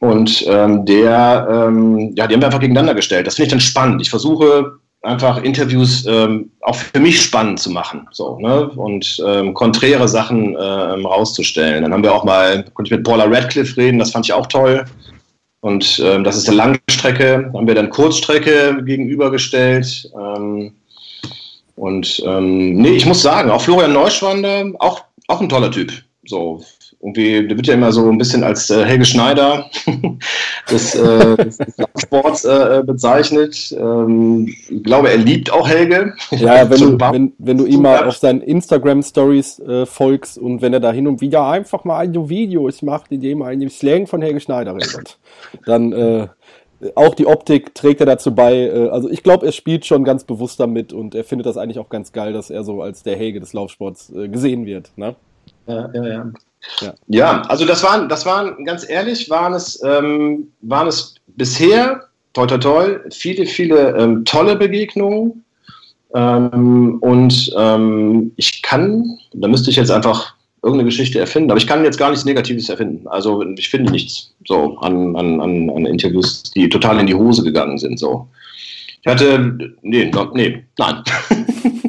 [0.00, 3.26] und ähm, der, ähm, ja, die haben wir einfach gegeneinander gestellt.
[3.26, 4.00] Das finde ich dann spannend.
[4.00, 8.68] Ich versuche einfach Interviews ähm, auch für mich spannend zu machen so, ne?
[8.70, 11.82] und ähm, konträre Sachen ähm, rauszustellen.
[11.82, 14.46] Dann haben wir auch mal, konnte ich mit Paula Radcliffe reden, das fand ich auch
[14.46, 14.84] toll.
[15.60, 20.10] Und ähm, das ist eine Langstrecke, haben wir dann Kurzstrecke gegenübergestellt.
[20.18, 20.72] Ähm,
[21.76, 25.92] und ähm, nee, ich muss sagen, auch Florian Neuschwander, auch, auch ein toller Typ.
[26.26, 26.60] So,
[27.02, 29.70] irgendwie, der wird ja immer so ein bisschen als äh, Helge Schneider
[30.70, 33.74] des, äh, des, des Sports äh, bezeichnet.
[33.78, 36.14] Ähm, ich glaube, er liebt auch Helge.
[36.30, 40.74] Ja, wenn du, wenn, wenn du ihm mal auf seinen Instagram-Stories äh, folgst und wenn
[40.74, 43.70] er da hin und wieder einfach mal ein Videos macht, in dem er in dem
[43.70, 45.18] Slang von Helge Schneider redet,
[45.64, 46.28] dann äh,
[46.94, 48.54] auch die Optik trägt er dazu bei.
[48.54, 51.78] Äh, also ich glaube, er spielt schon ganz bewusst damit und er findet das eigentlich
[51.78, 54.90] auch ganz geil, dass er so als der Helge des Laufsports äh, gesehen wird.
[54.96, 55.14] Ne?
[55.66, 56.26] Ja, ja, ja.
[56.80, 56.94] Ja.
[57.06, 62.02] ja, also das waren, das waren, ganz ehrlich, waren es, ähm, waren es bisher,
[62.34, 65.42] toi toi toi, viele, viele ähm, tolle Begegnungen.
[66.14, 71.66] Ähm, und ähm, ich kann, da müsste ich jetzt einfach irgendeine Geschichte erfinden, aber ich
[71.66, 73.08] kann jetzt gar nichts Negatives erfinden.
[73.08, 77.42] Also ich finde nichts so an, an, an, an Interviews, die total in die Hose
[77.42, 77.98] gegangen sind.
[77.98, 78.28] So.
[79.00, 81.02] Ich hatte, nee, nee, nein.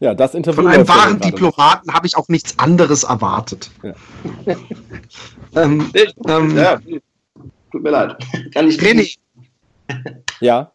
[0.00, 0.62] Ja, das Interview.
[0.62, 3.70] Von einem wahren Diplomaten habe ich auch nichts anderes erwartet.
[3.82, 3.94] Ja.
[5.62, 5.90] ähm,
[6.28, 6.78] ähm, ja,
[7.72, 8.16] tut mir leid.
[8.52, 9.16] Kann ich René.
[10.40, 10.70] Ja.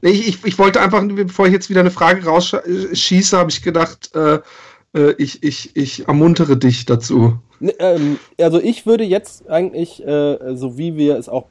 [0.00, 4.14] Ich, ich, ich, wollte einfach, bevor ich jetzt wieder eine Frage rausschieße, habe ich gedacht,
[4.14, 4.40] äh,
[4.94, 7.38] äh, ich, ich, ich ermuntere dich dazu.
[7.60, 11.46] Ne, ähm, also ich würde jetzt eigentlich, äh, so wie wir es auch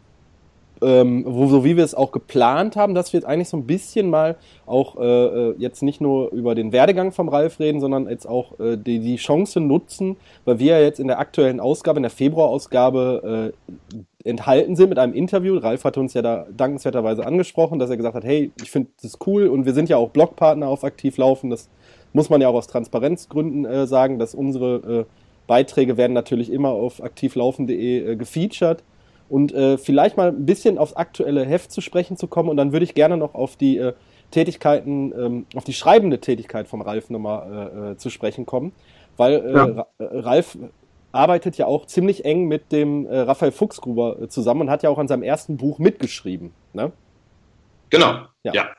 [0.82, 4.10] ähm, so wie wir es auch geplant haben, dass wir jetzt eigentlich so ein bisschen
[4.10, 8.28] mal auch äh, äh, jetzt nicht nur über den Werdegang vom Ralf reden, sondern jetzt
[8.28, 12.04] auch äh, die, die Chance nutzen, weil wir ja jetzt in der aktuellen Ausgabe, in
[12.04, 13.54] der Februarausgabe
[13.94, 15.58] äh, enthalten sind mit einem Interview.
[15.58, 19.20] Ralf hatte uns ja da dankenswerterweise angesprochen, dass er gesagt hat, hey, ich finde das
[19.26, 21.50] cool und wir sind ja auch Blogpartner auf Aktiv Laufen.
[21.50, 21.70] Das
[22.14, 25.06] muss man ja auch aus Transparenzgründen äh, sagen, dass unsere äh,
[25.48, 28.84] Beiträge werden natürlich immer auf aktivlaufen.de äh, gefeatured
[29.30, 32.50] und äh, vielleicht mal ein bisschen aufs aktuelle Heft zu sprechen zu kommen.
[32.50, 33.94] Und dann würde ich gerne noch auf die äh,
[34.32, 38.74] Tätigkeiten, ähm, auf die schreibende Tätigkeit vom Ralf nochmal äh, äh, zu sprechen kommen.
[39.18, 39.88] Weil äh, ja.
[39.98, 40.58] Äh, Ralf
[41.12, 44.98] arbeitet ja auch ziemlich eng mit dem äh, Raphael Fuchsgruber zusammen und hat ja auch
[44.98, 46.54] an seinem ersten Buch mitgeschrieben.
[46.74, 46.92] Ne?
[47.90, 48.26] Genau.
[48.44, 48.54] Ja.
[48.54, 48.70] ja.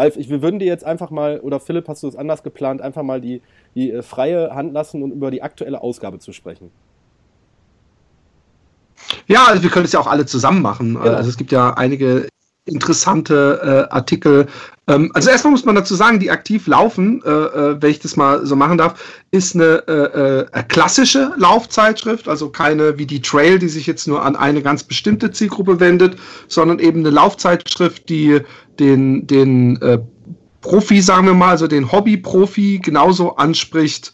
[0.00, 2.80] Ralf, ich, wir würden dir jetzt einfach mal, oder Philipp, hast du es anders geplant,
[2.80, 3.42] einfach mal die,
[3.74, 6.70] die äh, freie Hand lassen und über die aktuelle Ausgabe zu sprechen.
[9.26, 10.94] Ja, also wir können es ja auch alle zusammen machen.
[10.94, 11.14] Genau.
[11.14, 12.29] Also es gibt ja einige
[12.70, 14.46] interessante äh, Artikel.
[14.90, 18.16] Ähm, also erstmal muss man dazu sagen, die aktiv laufen, äh, äh, wenn ich das
[18.16, 23.58] mal so machen darf, ist eine äh, äh, klassische Laufzeitschrift, also keine wie die Trail,
[23.58, 26.16] die sich jetzt nur an eine ganz bestimmte Zielgruppe wendet,
[26.48, 28.40] sondern eben eine Laufzeitschrift, die
[28.78, 29.98] den, den äh,
[30.60, 34.12] Profi, sagen wir mal, also den Hobby-Profi genauso anspricht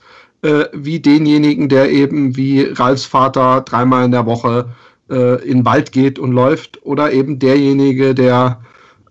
[0.73, 4.69] wie denjenigen, der eben wie Ralfs Vater dreimal in der Woche
[5.11, 8.61] äh, in den Wald geht und läuft oder eben derjenige, der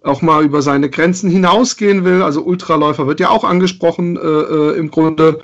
[0.03, 2.21] auch mal über seine Grenzen hinausgehen will.
[2.21, 5.39] Also Ultraläufer wird ja auch angesprochen äh, äh im Grunde.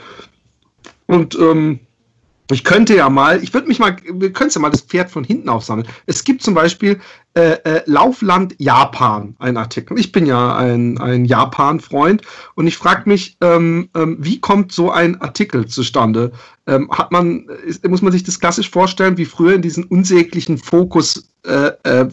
[1.07, 1.79] Und ähm,
[2.53, 5.23] ich könnte ja mal, ich würde mich mal, wir können ja mal das Pferd von
[5.23, 5.87] hinten aufsammeln.
[6.05, 6.99] Es gibt zum Beispiel
[7.33, 9.97] äh, äh, Laufland Japan, ein Artikel.
[9.99, 12.23] Ich bin ja ein, ein Japan-Freund
[12.55, 16.31] und ich frage mich, ähm, ähm, wie kommt so ein Artikel zustande?
[16.67, 20.57] Ähm, hat man, ist, muss man sich das klassisch vorstellen, wie früher in diesen unsäglichen
[20.57, 22.05] Fokus-Werbungen, äh, äh,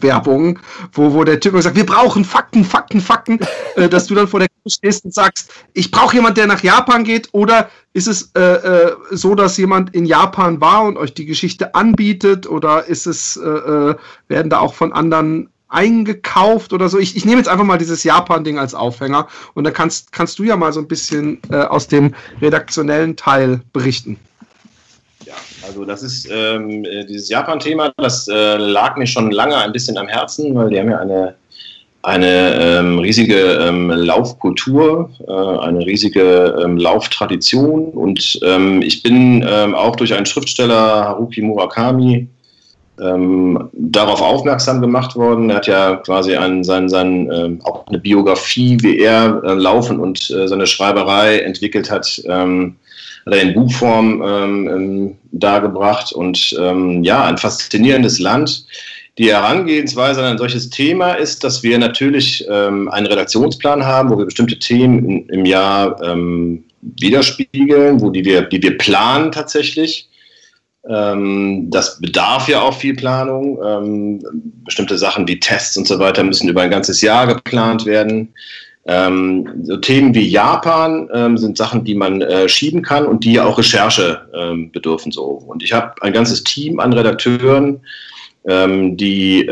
[0.93, 3.39] wo, wo der Typ sagt, wir brauchen Fakten, Fakten, Fakten,
[3.75, 6.63] äh, dass du dann vor der Kamera stehst und sagst, ich brauche jemand, der nach
[6.63, 11.13] Japan geht, oder ist es äh, äh, so, dass jemand in Japan war und euch
[11.13, 13.95] die Geschichte anbietet, oder ist es, äh,
[14.27, 16.97] werden da auch von anderen eingekauft oder so.
[16.97, 20.43] Ich, ich nehme jetzt einfach mal dieses Japan-Ding als Aufhänger und da kannst, kannst du
[20.43, 24.17] ja mal so ein bisschen aus dem redaktionellen Teil berichten.
[25.29, 25.35] Ja,
[25.67, 30.07] also das ist ähm, dieses Japan-Thema, das äh, lag mir schon lange ein bisschen am
[30.07, 31.35] Herzen, weil die haben ja eine,
[32.01, 39.75] eine ähm, riesige ähm, Laufkultur, äh, eine riesige ähm, Lauftradition und ähm, ich bin ähm,
[39.75, 42.27] auch durch einen Schriftsteller, Haruki Murakami,
[43.01, 45.49] darauf aufmerksam gemacht worden.
[45.49, 50.01] Er hat ja quasi einen, sein, sein, äh, auch eine Biografie, wie er äh, laufen
[50.01, 52.21] und äh, seine Schreiberei entwickelt hat,
[53.29, 56.11] hat er in Buchform ähm, ähm dargebracht.
[56.11, 58.65] Und ähm, ja, ein faszinierendes Land.
[59.17, 64.17] Die Herangehensweise an ein solches Thema ist, dass wir natürlich ähm, einen Redaktionsplan haben, wo
[64.17, 65.99] wir bestimmte Themen im Jahr
[66.81, 70.09] widerspiegeln, wo die wir, die wir planen tatsächlich
[70.87, 73.59] ähm, das bedarf ja auch viel Planung.
[73.63, 74.21] Ähm,
[74.63, 78.33] bestimmte Sachen wie Tests und so weiter müssen über ein ganzes Jahr geplant werden.
[78.85, 83.33] Ähm, so Themen wie Japan ähm, sind Sachen, die man äh, schieben kann und die
[83.33, 85.11] ja auch Recherche ähm, bedürfen.
[85.11, 85.23] So.
[85.23, 87.81] Und ich habe ein ganzes Team an Redakteuren,
[88.47, 89.45] ähm, die,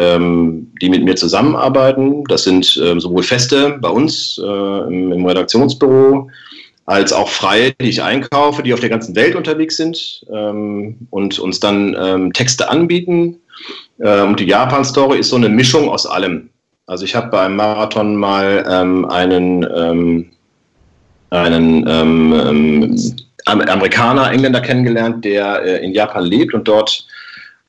[0.82, 2.24] die mit mir zusammenarbeiten.
[2.30, 6.30] Das sind sowohl Feste bei uns äh, im, im Redaktionsbüro,
[6.88, 11.38] als auch Freie, die ich einkaufe, die auf der ganzen Welt unterwegs sind ähm, und
[11.38, 13.42] uns dann ähm, Texte anbieten.
[14.02, 16.50] Ähm, und die Japan-Story ist so eine Mischung aus allem.
[16.88, 20.30] Also ich habe beim Marathon mal ähm, einen, ähm,
[21.30, 27.06] einen ähm, Amerikaner, Engländer kennengelernt, der äh, in Japan lebt und dort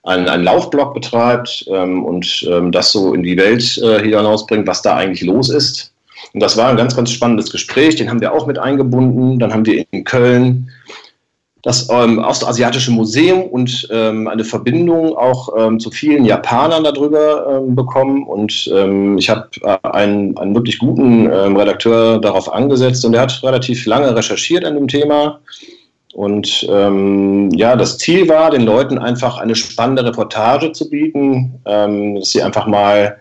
[0.04, 5.22] einen, einen Laufblog betreibt und das so in die Welt äh, hinausbringt, was da eigentlich
[5.22, 5.92] los ist.
[6.32, 7.96] Und das war ein ganz, ganz spannendes Gespräch.
[7.96, 9.38] Den haben wir auch mit eingebunden.
[9.38, 10.70] Dann haben wir in Köln
[11.62, 17.74] das ähm, Ostasiatische Museum und ähm, eine Verbindung auch ähm, zu vielen Japanern darüber ähm,
[17.74, 18.26] bekommen.
[18.26, 23.22] Und ähm, ich habe äh, einen, einen wirklich guten ähm, Redakteur darauf angesetzt und der
[23.22, 25.40] hat relativ lange recherchiert an dem Thema.
[26.14, 32.42] Und ja, das Ziel war, den Leuten einfach eine spannende Reportage zu bieten, dass sie
[32.42, 33.18] einfach mal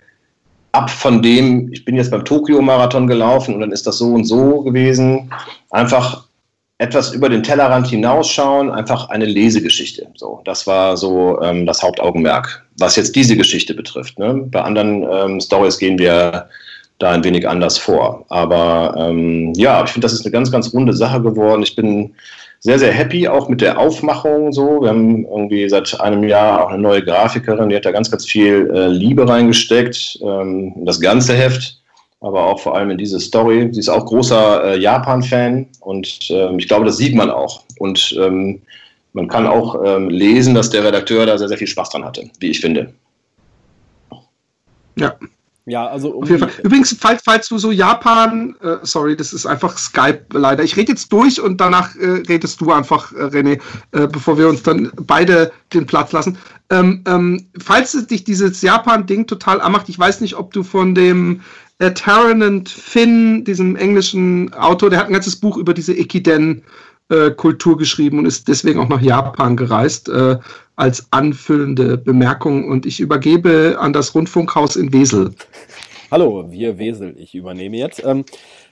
[0.72, 4.26] ab von dem, ich bin jetzt beim Tokio-Marathon gelaufen und dann ist das so und
[4.26, 5.30] so gewesen,
[5.70, 6.27] einfach
[6.80, 10.08] etwas über den Tellerrand hinausschauen, einfach eine Lesegeschichte.
[10.16, 14.20] So, das war so ähm, das Hauptaugenmerk, was jetzt diese Geschichte betrifft.
[14.20, 14.46] Ne?
[14.52, 16.48] Bei anderen ähm, Stories gehen wir
[17.00, 18.26] da ein wenig anders vor.
[18.30, 21.64] Aber ähm, ja, ich finde, das ist eine ganz, ganz runde Sache geworden.
[21.64, 22.14] Ich bin
[22.60, 24.82] sehr, sehr happy auch mit der Aufmachung so.
[24.82, 28.26] Wir haben irgendwie seit einem Jahr auch eine neue Grafikerin, die hat da ganz, ganz
[28.26, 31.80] viel äh, Liebe reingesteckt, ähm, das ganze Heft,
[32.22, 33.70] aber auch vor allem in diese Story.
[33.72, 37.64] Sie ist auch großer äh, Japan-Fan und ähm, ich glaube, das sieht man auch.
[37.80, 38.62] Und ähm,
[39.14, 42.30] man kann auch ähm, lesen, dass der Redakteur da sehr, sehr viel Spaß dran hatte,
[42.40, 42.94] wie ich finde.
[44.96, 45.16] Ja,
[45.68, 46.52] ja, also um Auf jeden Fall.
[46.64, 50.64] Übrigens, falls, falls du so Japan, äh, sorry, das ist einfach Skype leider.
[50.64, 53.60] Ich rede jetzt durch und danach äh, redest du einfach, äh, René,
[53.92, 56.38] äh, bevor wir uns dann beide den Platz lassen.
[56.70, 60.96] Ähm, ähm, falls es dich dieses Japan-Ding total anmacht, ich weiß nicht, ob du von
[60.96, 61.42] dem
[61.80, 66.64] äh, Tarrant Finn, diesem englischen Autor, der hat ein ganzes Buch über diese Ekiden
[67.38, 70.38] Kultur geschrieben und ist deswegen auch nach Japan gereist, äh,
[70.76, 72.70] als anfüllende Bemerkung.
[72.70, 75.32] Und ich übergebe an das Rundfunkhaus in Wesel.
[76.12, 78.04] Hallo, wir Wesel, ich übernehme jetzt.
[78.06, 78.24] Ähm,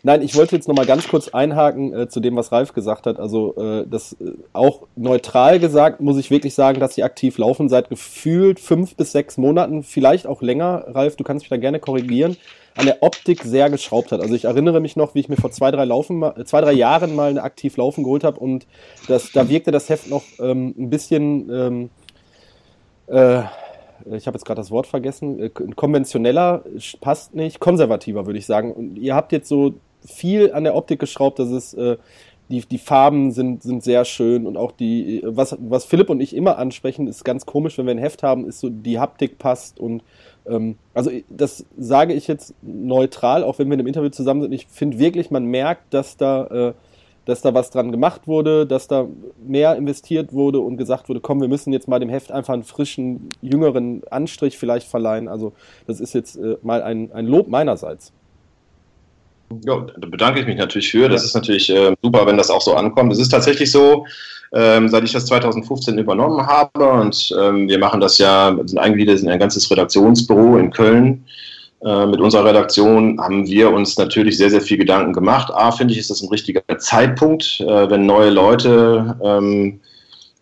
[0.04, 3.20] nein, ich wollte jetzt nochmal ganz kurz einhaken äh, zu dem, was Ralf gesagt hat.
[3.20, 7.68] Also äh, das äh, auch neutral gesagt, muss ich wirklich sagen, dass sie aktiv laufen
[7.68, 10.86] seit gefühlt fünf bis sechs Monaten, vielleicht auch länger.
[10.90, 12.38] Ralf, du kannst mich da gerne korrigieren
[12.76, 14.22] an der Optik sehr geschraubt hat.
[14.22, 17.16] Also ich erinnere mich noch, wie ich mir vor zwei, drei, Laufen, zwei, drei Jahren
[17.16, 18.68] mal eine aktiv Laufen geholt habe und
[19.08, 21.90] das, da wirkte das Heft noch ähm, ein bisschen, ähm,
[23.08, 23.44] äh,
[24.12, 26.64] ich habe jetzt gerade das Wort vergessen, äh, konventioneller
[27.00, 28.74] passt nicht, konservativer würde ich sagen.
[28.74, 31.98] Und ihr habt jetzt so viel an der Optik geschraubt, dass es äh,
[32.50, 36.36] die, die Farben sind, sind sehr schön und auch die, was, was Philipp und ich
[36.36, 39.80] immer ansprechen, ist ganz komisch, wenn wir ein Heft haben, ist so, die Haptik passt
[39.80, 40.04] und
[40.94, 44.52] also das sage ich jetzt neutral, auch wenn wir in einem Interview zusammen sind.
[44.52, 46.74] Ich finde wirklich, man merkt, dass da, äh,
[47.26, 49.08] dass da was dran gemacht wurde, dass da
[49.46, 52.64] mehr investiert wurde und gesagt wurde, komm, wir müssen jetzt mal dem Heft einfach einen
[52.64, 55.28] frischen, jüngeren Anstrich vielleicht verleihen.
[55.28, 55.54] Also
[55.88, 58.14] das ist jetzt äh, mal ein, ein Lob meinerseits.
[59.64, 61.08] Ja, da bedanke ich mich natürlich für.
[61.08, 63.14] Das ist natürlich äh, super, wenn das auch so ankommt.
[63.14, 64.06] Es ist tatsächlich so,
[64.54, 69.20] ähm, seit ich das 2015 übernommen habe und ähm, wir machen das ja, sind eingegliedert
[69.20, 71.26] in ein ganzes Redaktionsbüro in Köln.
[71.84, 75.54] Äh, mit unserer Redaktion haben wir uns natürlich sehr, sehr viel Gedanken gemacht.
[75.54, 79.80] A, finde ich, ist das ein richtiger Zeitpunkt, äh, wenn neue Leute ähm,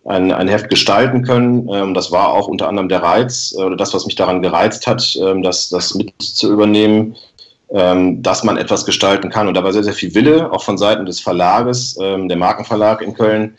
[0.06, 1.68] ein, ein Heft gestalten können.
[1.70, 4.88] Ähm, das war auch unter anderem der Reiz äh, oder das, was mich daran gereizt
[4.88, 7.16] hat, ähm, das, das mit zu übernehmen
[7.74, 9.48] dass man etwas gestalten kann.
[9.48, 13.02] Und da war sehr, sehr viel Wille, auch von Seiten des Verlages, ähm, der Markenverlag
[13.02, 13.56] in Köln.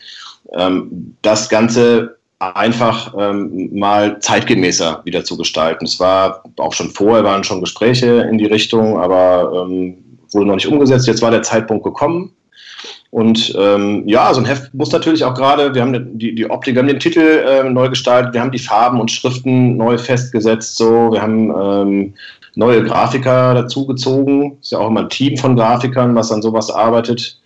[0.53, 5.83] ähm, das Ganze einfach ähm, mal zeitgemäßer wieder zu gestalten.
[5.85, 9.97] Es war auch schon vorher, waren schon Gespräche in die Richtung, aber ähm,
[10.31, 11.07] wurde noch nicht umgesetzt.
[11.07, 12.31] Jetzt war der Zeitpunkt gekommen.
[13.09, 16.75] Und ähm, ja, so ein Heft muss natürlich auch gerade, wir haben die, die Optik,
[16.75, 21.11] wir haben den Titel neu gestaltet, wir haben die Farben und Schriften neu festgesetzt, so,
[21.13, 22.13] wir haben ähm,
[22.55, 24.57] neue Grafiker dazugezogen.
[24.61, 27.39] Ist ja auch immer ein Team von Grafikern, was an sowas arbeitet.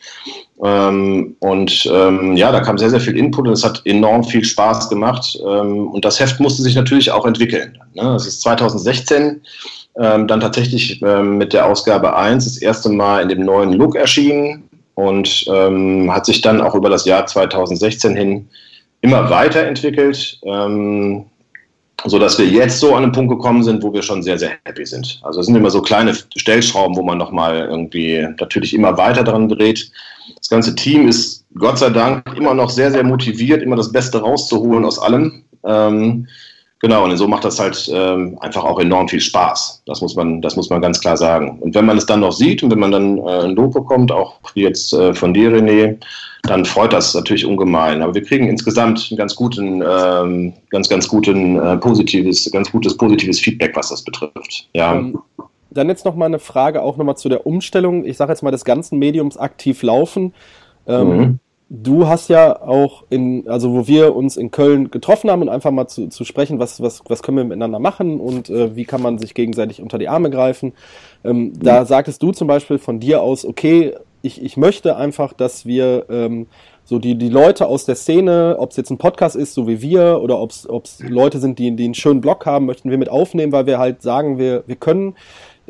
[0.64, 4.44] Ähm, und ähm, ja, da kam sehr, sehr viel Input und es hat enorm viel
[4.44, 5.40] Spaß gemacht.
[5.42, 7.78] Ähm, und das Heft musste sich natürlich auch entwickeln.
[7.94, 8.04] Ne?
[8.04, 9.42] Das ist 2016
[10.00, 13.96] ähm, dann tatsächlich ähm, mit der Ausgabe 1 das erste Mal in dem neuen Look
[13.96, 18.50] erschienen und ähm, hat sich dann auch über das Jahr 2016 hin
[19.02, 21.26] immer weiterentwickelt, ähm,
[22.06, 24.52] so dass wir jetzt so an einen Punkt gekommen sind, wo wir schon sehr, sehr
[24.66, 25.20] happy sind.
[25.24, 29.50] Also es sind immer so kleine Stellschrauben, wo man nochmal irgendwie natürlich immer weiter dran
[29.50, 29.92] dreht.
[30.38, 34.20] Das ganze Team ist Gott sei Dank immer noch sehr, sehr motiviert, immer das Beste
[34.20, 35.44] rauszuholen aus allem.
[35.66, 36.28] Ähm,
[36.82, 39.84] Genau, und so macht das halt ähm, einfach auch enorm viel Spaß.
[39.86, 41.60] Das muss man, das muss man ganz klar sagen.
[41.60, 44.14] Und wenn man es dann noch sieht und wenn man dann äh, ein Lob bekommt,
[44.14, 45.98] auch jetzt äh, von dir, René,
[46.44, 48.02] dann freut das natürlich ungemein.
[48.02, 52.96] Aber wir kriegen insgesamt einen ganz guten, ähm, ganz, ganz guten äh, positives, ganz gutes
[52.96, 54.70] positives Feedback, was das betrifft.
[54.74, 54.96] Ja.
[54.96, 55.20] Ähm,
[55.72, 58.06] dann jetzt noch mal eine Frage auch noch mal zu der Umstellung.
[58.06, 60.34] Ich sage jetzt mal des ganzen Mediums aktiv laufen.
[60.88, 61.40] Ähm, mhm
[61.70, 65.72] du hast ja auch in, also wo wir uns in Köln getroffen haben und einfach
[65.72, 69.02] mal zu, zu sprechen, was, was, was können wir miteinander machen und äh, wie kann
[69.02, 70.74] man sich gegenseitig unter die Arme greifen.
[71.24, 75.66] Ähm, da sagtest du zum Beispiel von dir aus, okay, ich, ich möchte einfach, dass
[75.66, 76.48] wir ähm,
[76.84, 79.80] so die, die Leute aus der Szene, ob es jetzt ein Podcast ist, so wie
[79.80, 83.10] wir, oder ob es Leute sind, die, die einen schönen Blog haben, möchten wir mit
[83.10, 85.16] aufnehmen, weil wir halt sagen, wir, wir können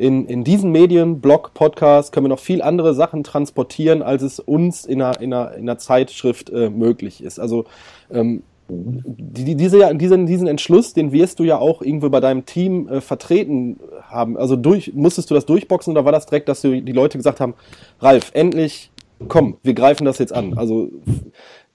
[0.00, 4.40] in, in diesen Medien, Blog, Podcast, können wir noch viel andere Sachen transportieren, als es
[4.40, 7.38] uns in einer, in einer, in einer Zeitschrift äh, möglich ist.
[7.38, 7.66] Also
[8.10, 12.88] ähm, die, diese, diesen, diesen Entschluss, den wirst du ja auch irgendwo bei deinem Team
[12.88, 14.38] äh, vertreten haben.
[14.38, 17.38] Also durch, musstest du das durchboxen oder war das direkt, dass du die Leute gesagt
[17.38, 17.52] haben,
[18.00, 18.90] Ralf, endlich,
[19.28, 20.56] komm, wir greifen das jetzt an.
[20.56, 20.88] Also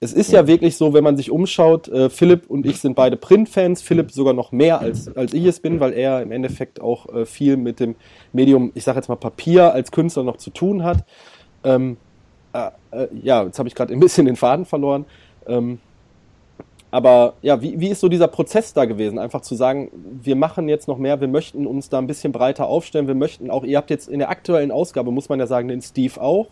[0.00, 3.16] es ist ja wirklich so, wenn man sich umschaut, äh, Philipp und ich sind beide
[3.16, 7.12] Print-Fans, Philipp sogar noch mehr als, als ich es bin, weil er im Endeffekt auch
[7.14, 7.96] äh, viel mit dem
[8.32, 11.04] Medium, ich sage jetzt mal Papier als Künstler noch zu tun hat.
[11.64, 11.96] Ähm,
[12.52, 15.06] äh, äh ja, jetzt habe ich gerade ein bisschen den Faden verloren.
[15.46, 15.78] Ähm,
[16.90, 19.18] aber ja, wie, wie ist so dieser Prozess da gewesen?
[19.18, 19.90] Einfach zu sagen,
[20.22, 23.50] wir machen jetzt noch mehr, wir möchten uns da ein bisschen breiter aufstellen, wir möchten
[23.50, 26.48] auch, ihr habt jetzt in der aktuellen Ausgabe, muss man ja sagen, den Steve auch,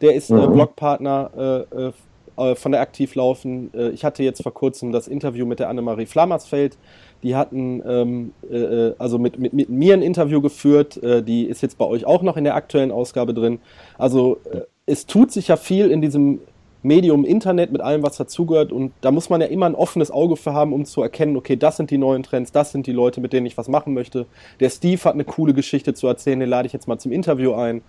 [0.00, 0.52] der ist äh, mhm.
[0.52, 1.92] Blogpartner äh, äh,
[2.36, 3.70] von der Aktiv laufen.
[3.74, 6.76] Äh, ich hatte jetzt vor kurzem das Interview mit der Annemarie Flammersfeld.
[7.22, 11.02] Die hatten ähm, äh, äh, also mit, mit, mit, mir ein Interview geführt.
[11.02, 13.60] Äh, die ist jetzt bei euch auch noch in der aktuellen Ausgabe drin.
[13.98, 16.40] Also äh, es tut sich ja viel in diesem
[16.82, 18.72] Medium Internet mit allem, was dazugehört.
[18.72, 21.56] Und da muss man ja immer ein offenes Auge für haben, um zu erkennen, okay,
[21.56, 24.26] das sind die neuen Trends, das sind die Leute, mit denen ich was machen möchte.
[24.58, 27.52] Der Steve hat eine coole Geschichte zu erzählen, den lade ich jetzt mal zum Interview
[27.54, 27.82] ein.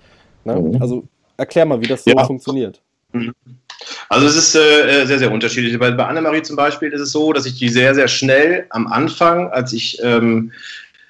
[0.45, 0.61] Ne?
[0.61, 0.81] Mhm.
[0.81, 1.03] Also
[1.37, 2.23] erklär mal, wie das so ja.
[2.23, 2.81] funktioniert.
[3.13, 3.33] Mhm.
[4.09, 5.77] Also es ist äh, sehr, sehr unterschiedlich.
[5.79, 8.87] Bei, bei Annemarie zum Beispiel ist es so, dass ich die sehr, sehr schnell am
[8.87, 10.51] Anfang, als ich, ähm,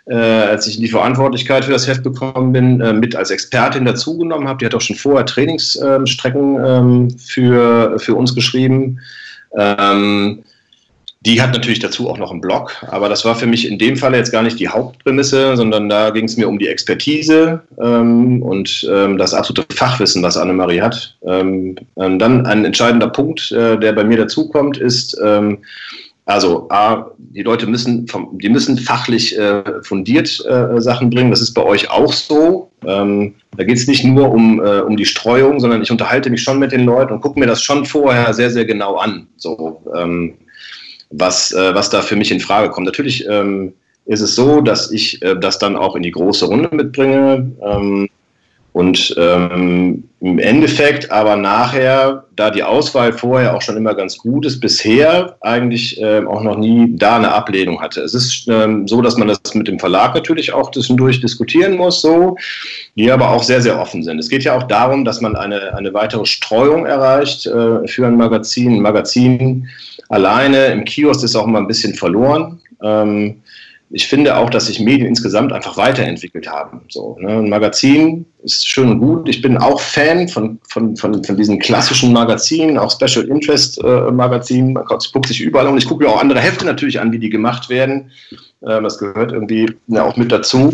[0.05, 4.47] äh, als ich die Verantwortlichkeit für das Heft bekommen bin, äh, mit als Expertin dazugenommen
[4.47, 4.59] habe.
[4.59, 8.99] Die hat auch schon vorher Trainingsstrecken ähm, für, für uns geschrieben.
[9.57, 10.43] Ähm,
[11.25, 13.95] die hat natürlich dazu auch noch einen Blog, aber das war für mich in dem
[13.95, 18.41] Fall jetzt gar nicht die Hauptprämisse, sondern da ging es mir um die Expertise ähm,
[18.41, 21.17] und ähm, das absolute Fachwissen, was Annemarie hat.
[21.25, 25.59] Ähm, ähm dann ein entscheidender Punkt, äh, der bei mir dazukommt, ist, ähm,
[26.25, 31.31] also A, die Leute müssen, vom, die müssen fachlich äh, fundiert äh, Sachen bringen.
[31.31, 32.69] Das ist bei euch auch so.
[32.85, 36.41] Ähm, da geht es nicht nur um, äh, um die Streuung, sondern ich unterhalte mich
[36.41, 39.27] schon mit den Leuten und gucke mir das schon vorher sehr, sehr genau an.
[39.35, 40.35] So, ähm,
[41.13, 42.85] was, äh, was da für mich in Frage kommt.
[42.85, 43.73] Natürlich ähm,
[44.05, 47.51] ist es so, dass ich äh, das dann auch in die große Runde mitbringe.
[47.61, 48.09] Ähm,
[48.73, 54.47] und ähm, im Endeffekt aber nachher, da die Auswahl vorher auch schon immer ganz gut
[54.47, 58.01] ist, bisher eigentlich äh, auch noch nie da eine Ablehnung hatte.
[58.01, 62.01] Es ist ähm, so, dass man das mit dem Verlag natürlich auch zwischendurch diskutieren muss,
[62.01, 62.35] so,
[62.95, 64.17] die aber auch sehr, sehr offen sind.
[64.17, 68.17] Es geht ja auch darum, dass man eine, eine weitere Streuung erreicht äh, für ein
[68.17, 68.77] Magazin.
[68.77, 69.69] Ein Magazin
[70.09, 72.59] alleine im Kiosk ist auch immer ein bisschen verloren.
[72.81, 73.42] Ähm,
[73.95, 76.81] ich finde auch, dass sich Medien insgesamt einfach weiterentwickelt haben.
[76.89, 77.37] So, ne?
[77.37, 79.29] Ein Magazin ist schön und gut.
[79.29, 84.11] Ich bin auch Fan von, von, von, von diesen klassischen Magazinen, auch Special Interest äh,
[84.11, 84.73] Magazinen.
[84.73, 87.29] Man guckt sich überall und ich gucke mir auch andere Hefte natürlich an, wie die
[87.29, 88.09] gemacht werden.
[88.61, 90.73] Äh, das gehört irgendwie ja, auch mit dazu.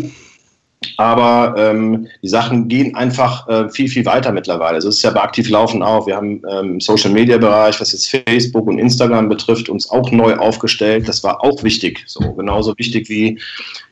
[0.96, 4.76] Aber ähm, die Sachen gehen einfach äh, viel, viel weiter mittlerweile.
[4.76, 6.06] Also es ist ja bei Aktiv Laufen auch.
[6.06, 10.10] Wir haben ähm, im Social Media Bereich, was jetzt Facebook und Instagram betrifft, uns auch
[10.10, 11.06] neu aufgestellt.
[11.06, 12.02] Das war auch wichtig.
[12.06, 13.38] So genauso wichtig wie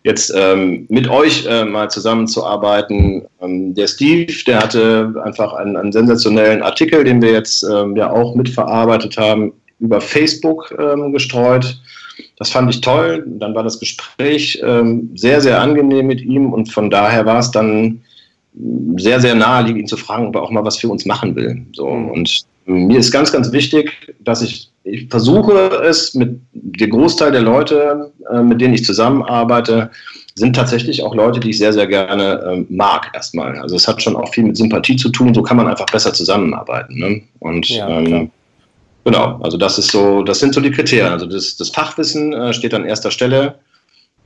[0.05, 3.27] jetzt ähm, mit euch äh, mal zusammenzuarbeiten.
[3.43, 8.11] Ähm, der Steve, der hatte einfach einen, einen sensationellen Artikel, den wir jetzt ähm, ja
[8.11, 11.79] auch mitverarbeitet haben, über Facebook ähm, gestreut
[12.37, 13.25] das fand ich toll.
[13.27, 17.51] Dann war das Gespräch ähm, sehr, sehr angenehm mit ihm und von daher war es
[17.51, 18.03] dann
[18.97, 21.65] sehr, sehr naheliegend, ihn zu fragen, ob er auch mal was für uns machen will.
[21.73, 22.11] So, mhm.
[22.11, 25.53] und mir ist ganz, ganz wichtig, dass ich, ich versuche
[25.85, 29.91] es mit dem Großteil der Leute, äh, mit denen ich zusammenarbeite,
[30.35, 33.59] sind tatsächlich auch Leute, die ich sehr, sehr gerne ähm, mag erstmal.
[33.59, 36.13] Also es hat schon auch viel mit Sympathie zu tun, so kann man einfach besser
[36.13, 36.99] zusammenarbeiten.
[36.99, 37.23] Ne?
[37.41, 38.31] Und ja, ähm,
[39.05, 41.13] Genau, also das ist so, das sind so die Kriterien.
[41.13, 43.55] Also das, das Fachwissen äh, steht an erster Stelle.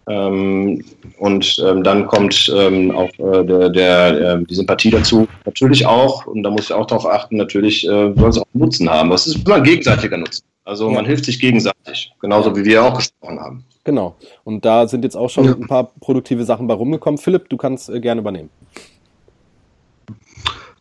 [0.08, 0.84] Ähm,
[1.18, 5.28] und ähm, dann kommt ähm, auch äh, der, der, äh, die Sympathie dazu.
[5.44, 8.90] Natürlich auch, und da muss ich auch darauf achten, natürlich äh, soll es auch Nutzen
[8.90, 9.10] haben.
[9.10, 10.44] Das ist immer ein gegenseitiger Nutzen.
[10.64, 10.94] Also ja.
[10.94, 13.64] man hilft sich gegenseitig, genauso wie wir auch gesprochen haben.
[13.84, 14.16] Genau.
[14.44, 15.52] Und da sind jetzt auch schon ja.
[15.52, 17.18] ein paar produktive Sachen bei rumgekommen.
[17.18, 18.50] Philipp, du kannst äh, gerne übernehmen.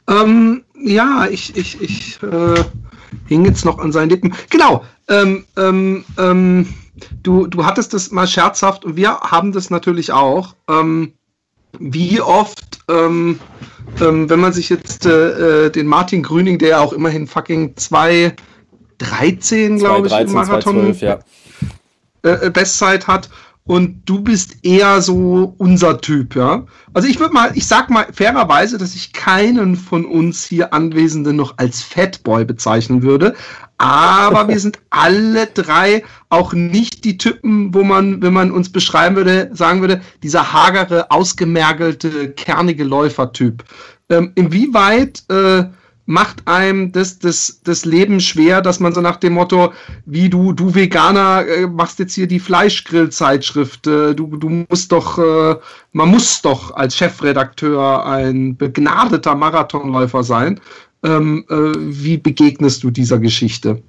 [0.09, 2.63] Ähm, ja, ich, ich, ich äh,
[3.27, 4.33] hing jetzt noch an seinen Lippen.
[4.49, 4.85] Genau.
[5.07, 6.67] Ähm, ähm, ähm,
[7.23, 10.55] du, du hattest das mal scherzhaft und wir haben das natürlich auch.
[10.69, 11.13] Ähm,
[11.79, 13.39] wie oft, ähm,
[14.01, 17.75] ähm, wenn man sich jetzt äh, äh den Martin Grüning, der ja auch immerhin fucking
[17.75, 21.19] 2,13, glaube ich, im Marathon 2, 12, ja.
[22.23, 23.29] äh, äh Bestzeit hat,
[23.65, 26.65] und du bist eher so unser Typ, ja.
[26.93, 31.35] Also ich würde mal, ich sag mal fairerweise, dass ich keinen von uns hier Anwesenden
[31.35, 33.35] noch als Fatboy bezeichnen würde,
[33.77, 39.15] aber wir sind alle drei auch nicht die Typen, wo man, wenn man uns beschreiben
[39.15, 43.63] würde, sagen würde, dieser hagere, ausgemergelte, kernige Läufertyp.
[44.09, 45.65] Ähm, inwieweit äh,
[46.05, 49.71] macht einem das, das, das Leben schwer, dass man so nach dem Motto,
[50.05, 55.17] wie du, du Veganer, äh, machst jetzt hier die Fleischgrill-Zeitschrift, äh, du, du musst doch,
[55.17, 55.55] äh,
[55.93, 60.59] man muss doch als Chefredakteur ein begnadeter Marathonläufer sein.
[61.03, 63.81] Ähm, äh, wie begegnest du dieser Geschichte?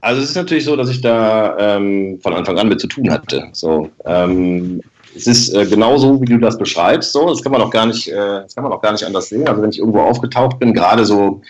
[0.00, 3.10] Also es ist natürlich so, dass ich da ähm, von Anfang an mit zu tun
[3.10, 3.48] hatte.
[3.52, 4.80] So, ähm,
[5.16, 7.12] es ist äh, genauso, wie du das beschreibst.
[7.12, 9.28] So, das kann man auch gar nicht, äh, das kann man auch gar nicht anders
[9.28, 9.48] sehen.
[9.48, 11.40] Also wenn ich irgendwo aufgetaucht bin, gerade so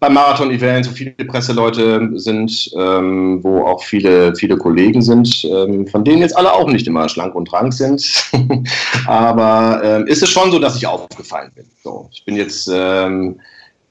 [0.00, 6.04] beim Marathon-Event, wo viele Presseleute sind, ähm, wo auch viele, viele Kollegen sind, ähm, von
[6.04, 8.04] denen jetzt alle auch nicht immer schlank und rank sind.
[9.06, 11.66] Aber ähm, ist es schon so, dass ich aufgefallen bin.
[11.82, 13.40] So, ich bin jetzt ähm,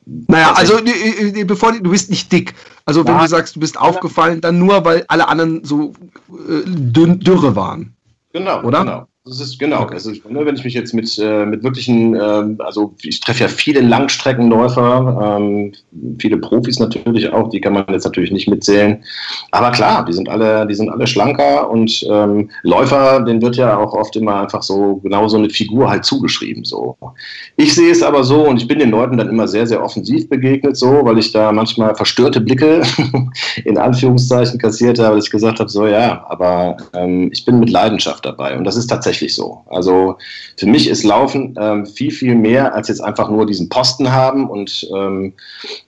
[0.05, 0.79] naja, also
[1.45, 2.53] bevor du bist nicht dick.
[2.85, 3.21] Also wenn ja.
[3.21, 5.93] du sagst, du bist aufgefallen, dann nur, weil alle anderen so
[6.29, 7.95] äh, dünn, dürre waren.
[8.33, 8.79] Genau, oder?
[8.79, 9.07] Genau.
[9.25, 9.83] Das ist genau.
[9.83, 9.93] Okay.
[9.93, 13.43] Also ich, ne, wenn ich mich jetzt mit, äh, mit wirklichen, ähm, also ich treffe
[13.43, 15.71] ja viele Langstreckenläufer, ähm,
[16.19, 19.01] viele Profis natürlich auch, die kann man jetzt natürlich nicht mitzählen.
[19.51, 23.77] Aber klar, die sind alle, die sind alle schlanker und ähm, Läufer, denen wird ja
[23.77, 26.65] auch oft immer einfach so genau so eine Figur halt zugeschrieben.
[26.65, 26.97] So.
[27.55, 30.27] Ich sehe es aber so und ich bin den Leuten dann immer sehr, sehr offensiv
[30.27, 32.81] begegnet, so, weil ich da manchmal verstörte Blicke
[33.63, 37.69] in Anführungszeichen kassiert habe, dass ich gesagt habe, so ja, aber ähm, ich bin mit
[37.69, 38.57] Leidenschaft dabei.
[38.57, 39.61] Und das ist tatsächlich tatsächlich so.
[39.67, 40.17] Also
[40.57, 44.49] für mich ist Laufen ähm, viel, viel mehr als jetzt einfach nur diesen Posten haben
[44.49, 45.33] und ähm,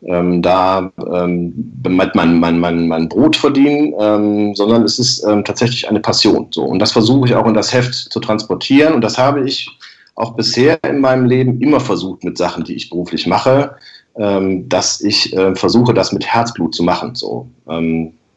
[0.03, 1.53] ähm, da ähm,
[1.87, 6.47] mein, mein, mein, mein Brot verdienen, ähm, sondern es ist ähm, tatsächlich eine Passion.
[6.51, 6.63] So.
[6.63, 9.69] Und das versuche ich auch in das Heft zu transportieren und das habe ich
[10.15, 13.75] auch bisher in meinem Leben immer versucht mit Sachen, die ich beruflich mache,
[14.17, 17.15] dass ich äh, versuche, das mit Herzblut zu machen.
[17.15, 17.49] So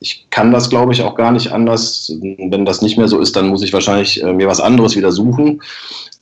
[0.00, 2.12] ich kann das, glaube ich, auch gar nicht anders.
[2.20, 5.12] Wenn das nicht mehr so ist, dann muss ich wahrscheinlich äh, mir was anderes wieder
[5.12, 5.60] suchen.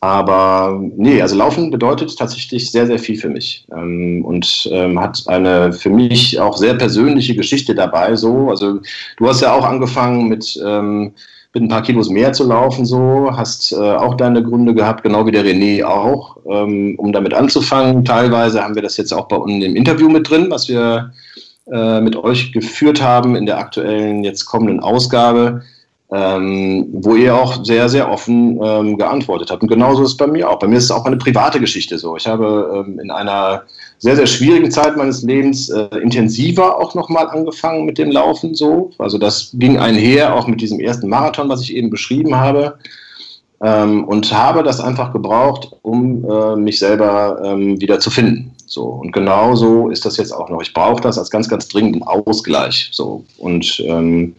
[0.01, 5.23] Aber nee, also Laufen bedeutet tatsächlich sehr, sehr viel für mich ähm, und ähm, hat
[5.27, 8.15] eine für mich auch sehr persönliche Geschichte dabei.
[8.15, 8.81] So, also
[9.17, 11.13] du hast ja auch angefangen mit ähm,
[11.55, 15.25] mit ein paar Kilos mehr zu laufen, so hast äh, auch deine Gründe gehabt, genau
[15.25, 18.05] wie der René auch, ähm, um damit anzufangen.
[18.05, 21.13] Teilweise haben wir das jetzt auch bei uns im Interview mit drin, was wir
[21.73, 25.63] äh, mit euch geführt haben in der aktuellen, jetzt kommenden Ausgabe,
[26.13, 29.63] ähm, wo ihr auch sehr, sehr offen ähm, geantwortet habt.
[29.63, 30.61] Und genauso ist es bei mir auch.
[30.61, 32.17] Bei mir ist es auch eine private Geschichte so.
[32.17, 33.65] Ich habe ähm, in einer
[33.99, 38.93] sehr, sehr schwierigen Zeit meines Lebens äh, intensiver auch nochmal angefangen mit dem Laufen so.
[38.99, 42.79] Also das ging einher auch mit diesem ersten Marathon, was ich eben beschrieben habe.
[43.63, 48.56] Ähm, und habe das einfach gebraucht, um äh, mich selber ähm, wieder zu finden.
[48.67, 50.61] So, und genau so ist das jetzt auch noch.
[50.61, 52.89] Ich brauche das als ganz, ganz dringenden Ausgleich.
[52.93, 54.35] So, und ähm,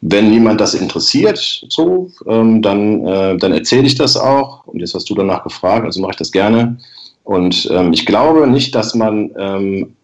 [0.00, 1.38] wenn jemand das interessiert,
[1.68, 4.66] so, ähm, dann, äh, dann erzähle ich das auch.
[4.66, 6.78] Und jetzt hast du danach gefragt, also mache ich das gerne.
[7.24, 9.94] Und ähm, ich glaube nicht, dass man ähm,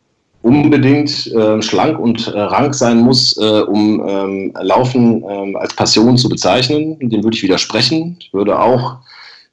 [0.42, 6.18] unbedingt äh, schlank und äh, rank sein muss, äh, um ähm, Laufen ähm, als Passion
[6.18, 6.98] zu bezeichnen.
[7.00, 8.16] Dem würde ich widersprechen.
[8.20, 8.98] Ich würde auch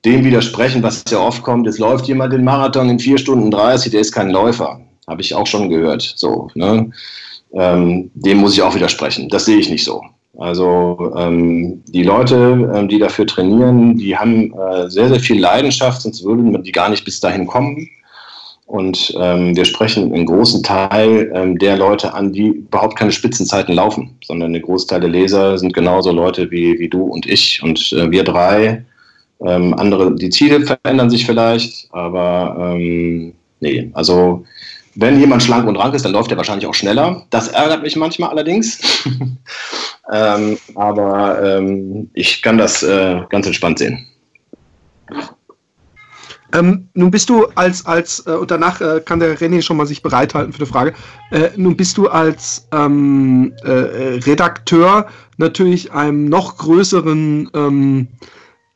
[0.06, 1.68] dem widersprechen, was ja oft kommt.
[1.68, 4.80] Es läuft jemand den Marathon in vier Stunden 30, der ist kein Läufer.
[5.08, 6.14] Habe ich auch schon gehört.
[6.16, 6.90] So, ne?
[7.54, 9.30] ähm, dem muss ich auch widersprechen.
[9.30, 10.02] Das sehe ich nicht so.
[10.38, 16.02] Also ähm, die Leute, ähm, die dafür trainieren, die haben äh, sehr, sehr viel Leidenschaft,
[16.02, 17.88] sonst würden die gar nicht bis dahin kommen.
[18.66, 23.76] Und ähm, wir sprechen einen großen Teil ähm, der Leute an, die überhaupt keine Spitzenzeiten
[23.76, 27.92] laufen, sondern der Großteil der Leser sind genauso Leute wie, wie du und ich und
[27.92, 28.86] äh, wir drei.
[29.46, 34.46] Ähm, andere, die Ziele verändern sich vielleicht, aber ähm, nee, also
[34.96, 37.26] wenn jemand schlank und rank ist, dann läuft er wahrscheinlich auch schneller.
[37.30, 38.80] Das ärgert mich manchmal allerdings.
[40.12, 44.06] ähm, aber ähm, ich kann das äh, ganz entspannt sehen.
[46.54, 49.86] Ähm, nun bist du als, als äh, und danach äh, kann der René schon mal
[49.86, 50.94] sich bereithalten für die Frage.
[51.32, 58.08] Äh, nun bist du als ähm, äh, Redakteur natürlich einem noch größeren ähm,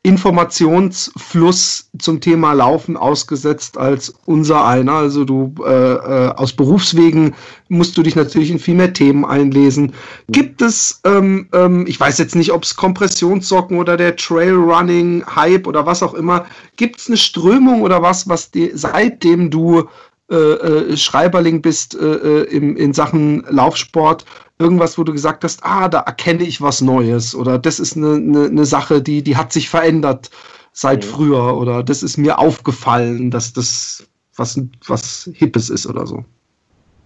[0.06, 4.92] Informationsfluss zum Thema Laufen ausgesetzt als unser einer.
[4.92, 7.34] Also du äh, äh, aus Berufswegen
[7.68, 9.94] musst du dich natürlich in viel mehr Themen einlesen.
[10.28, 15.86] Gibt es, ähm, ähm, ich weiß jetzt nicht, ob es Kompressionssocken oder der Trailrunning-Hype oder
[15.86, 16.46] was auch immer,
[16.76, 19.88] gibt es eine Strömung oder was, was dir seitdem du
[20.30, 24.24] äh, äh, Schreiberling bist äh, äh, im, in Sachen Laufsport,
[24.58, 28.14] irgendwas, wo du gesagt hast, ah, da erkenne ich was Neues oder das ist eine,
[28.14, 30.30] eine, eine Sache, die, die hat sich verändert
[30.72, 31.08] seit mhm.
[31.08, 36.24] früher oder das ist mir aufgefallen, dass das was, was Hippes ist oder so.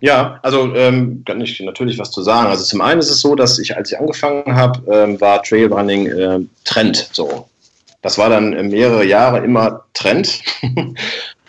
[0.00, 2.48] Ja, also ähm, kann ich natürlich was zu sagen.
[2.48, 6.06] Also zum einen ist es so, dass ich, als ich angefangen habe, ähm, war Trailrunning
[6.06, 7.10] äh, Trend.
[7.12, 7.48] So,
[8.00, 10.40] das war dann mehrere Jahre immer Trend.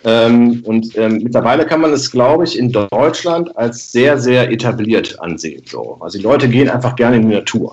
[0.04, 5.18] Ähm, und ähm, mittlerweile kann man es, glaube ich, in Deutschland als sehr, sehr etabliert
[5.20, 5.62] ansehen.
[5.66, 5.96] So.
[6.00, 7.72] Also die Leute gehen einfach gerne in die Natur.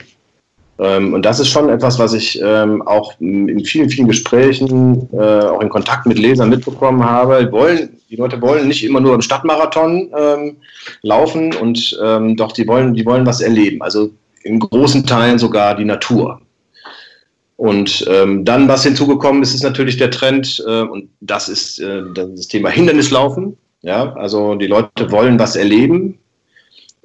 [0.80, 5.18] Ähm, und das ist schon etwas, was ich ähm, auch in vielen, vielen Gesprächen, äh,
[5.18, 7.46] auch in Kontakt mit Lesern mitbekommen habe.
[7.46, 10.58] Die, wollen, die Leute wollen nicht immer nur im Stadtmarathon ähm,
[11.02, 13.82] laufen und ähm, doch die wollen, die wollen was erleben.
[13.82, 14.12] Also
[14.44, 16.40] in großen Teilen sogar die Natur.
[17.60, 22.04] Und ähm, dann, was hinzugekommen ist, ist natürlich der Trend, äh, und das ist äh,
[22.16, 23.58] das Thema Hindernislaufen.
[23.82, 26.18] Ja, also die Leute wollen was erleben.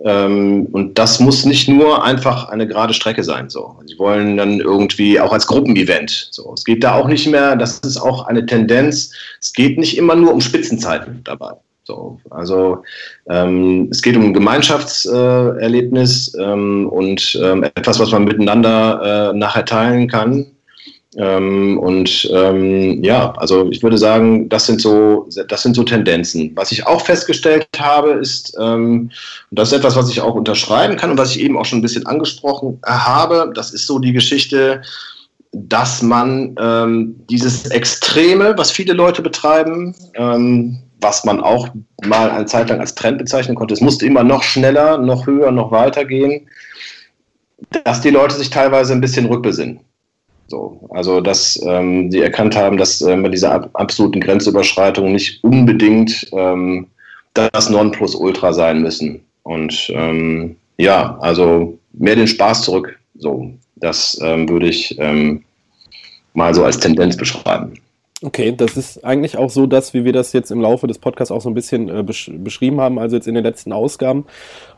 [0.04, 3.50] Ähm, und das muss nicht nur einfach eine gerade Strecke sein.
[3.50, 3.80] So.
[3.86, 6.28] Sie wollen dann irgendwie auch als Gruppenevent.
[6.30, 6.52] So.
[6.54, 10.14] Es geht da auch nicht mehr, das ist auch eine Tendenz, es geht nicht immer
[10.14, 11.54] nur um Spitzenzeiten dabei.
[11.86, 12.82] So, also
[13.28, 19.66] ähm, es geht um ein Gemeinschaftserlebnis ähm, und ähm, etwas, was man miteinander äh, nachher
[19.66, 20.46] teilen kann.
[21.16, 26.52] Ähm, und ähm, ja, also ich würde sagen, das sind so, das sind so Tendenzen.
[26.54, 29.10] Was ich auch festgestellt habe, ist, ähm,
[29.50, 31.80] und das ist etwas, was ich auch unterschreiben kann und was ich eben auch schon
[31.80, 34.80] ein bisschen angesprochen habe, das ist so die Geschichte,
[35.52, 41.68] dass man ähm, dieses Extreme, was viele Leute betreiben, ähm, was man auch
[42.04, 43.74] mal eine Zeit lang als Trend bezeichnen konnte.
[43.74, 46.46] Es musste immer noch schneller, noch höher, noch weiter gehen,
[47.84, 49.80] dass die Leute sich teilweise ein bisschen rückbesinnen.
[50.46, 56.26] So, also dass ähm, sie erkannt haben, dass äh, bei dieser absoluten Grenzüberschreitung nicht unbedingt
[56.32, 56.86] ähm,
[57.32, 59.20] das Nonplusultra sein müssen.
[59.42, 62.98] Und ähm, ja, also mehr den Spaß zurück.
[63.16, 65.44] So, das ähm, würde ich ähm,
[66.34, 67.74] mal so als Tendenz beschreiben.
[68.24, 71.30] Okay, das ist eigentlich auch so, dass, wie wir das jetzt im Laufe des Podcasts
[71.30, 74.24] auch so ein bisschen äh, besch beschrieben haben, also jetzt in den letzten Ausgaben.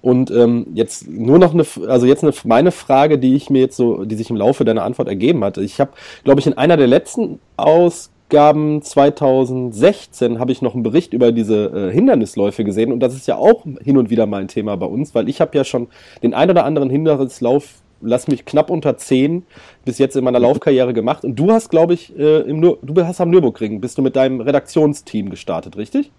[0.03, 3.77] Und ähm, jetzt nur noch eine, also jetzt eine, meine Frage, die ich mir jetzt
[3.77, 5.63] so, die sich im Laufe deiner Antwort ergeben hatte.
[5.63, 5.93] Ich habe,
[6.25, 11.67] glaube ich, in einer der letzten Ausgaben 2016 habe ich noch einen Bericht über diese
[11.67, 14.87] äh, Hindernisläufe gesehen und das ist ja auch hin und wieder mal ein Thema bei
[14.87, 15.87] uns, weil ich habe ja schon
[16.21, 17.75] den ein oder anderen Hindernislauf
[18.07, 19.45] lass mich knapp unter 10
[19.85, 21.25] bis jetzt in meiner Laufkarriere gemacht.
[21.25, 24.41] Und du hast, glaube ich, äh, im du hast am Nürburgring, bist du mit deinem
[24.41, 26.11] Redaktionsteam gestartet, richtig?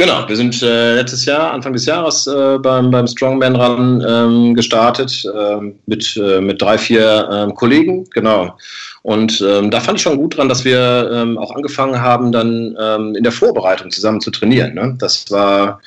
[0.00, 4.54] Genau, wir sind äh, letztes Jahr, Anfang des Jahres, äh, beim, beim Strongman Run ähm,
[4.54, 8.56] gestartet ähm, mit, äh, mit drei, vier ähm, Kollegen, genau.
[9.02, 12.76] Und ähm, da fand ich schon gut dran, dass wir ähm, auch angefangen haben, dann
[12.80, 14.74] ähm, in der Vorbereitung zusammen zu trainieren.
[14.74, 14.94] Ne?
[15.00, 15.80] Das war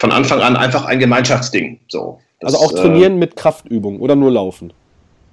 [0.00, 1.80] von Anfang an einfach ein Gemeinschaftsding.
[1.88, 4.72] So, das, also auch trainieren äh, mit Kraftübungen oder nur laufen?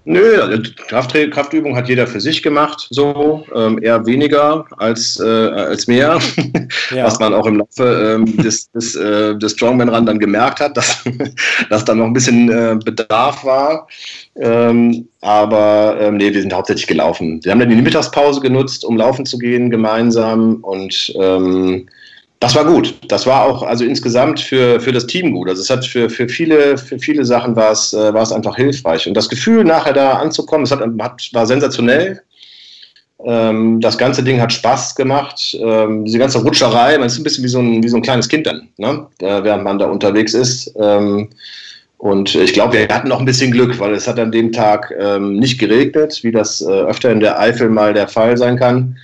[0.08, 5.26] Nö, also Kraft, Kraftübung hat jeder für sich gemacht, so ähm, eher weniger als, äh,
[5.26, 6.20] als mehr,
[6.96, 7.06] ja.
[7.06, 11.04] was man auch im Laufe ähm, des, des, äh, des Strongman-Run dann gemerkt hat, dass,
[11.72, 13.88] dass da noch ein bisschen äh, Bedarf war.
[14.36, 17.44] Ähm, aber ähm, nee, wir sind hauptsächlich gelaufen.
[17.44, 21.88] Wir haben dann die Mittagspause genutzt, um laufen zu gehen gemeinsam und ähm,
[22.46, 22.94] das war gut.
[23.08, 25.50] Das war auch also insgesamt für, für das Team gut.
[25.50, 28.56] Also es hat für, für, viele, für viele Sachen war es, äh, war es einfach
[28.56, 29.08] hilfreich.
[29.08, 32.22] Und das Gefühl, nachher da anzukommen, es hat, hat, war sensationell.
[33.24, 35.58] Ähm, das ganze Ding hat Spaß gemacht.
[35.60, 38.30] Ähm, diese ganze Rutscherei, man ist ein bisschen wie so ein, wie so ein kleines
[38.30, 39.08] Kind dann, ne?
[39.20, 40.72] während man da unterwegs ist.
[40.80, 41.30] Ähm,
[41.98, 44.94] und ich glaube, wir hatten noch ein bisschen Glück, weil es hat an dem Tag
[45.00, 48.98] ähm, nicht geregnet, wie das äh, öfter in der Eifel mal der Fall sein kann.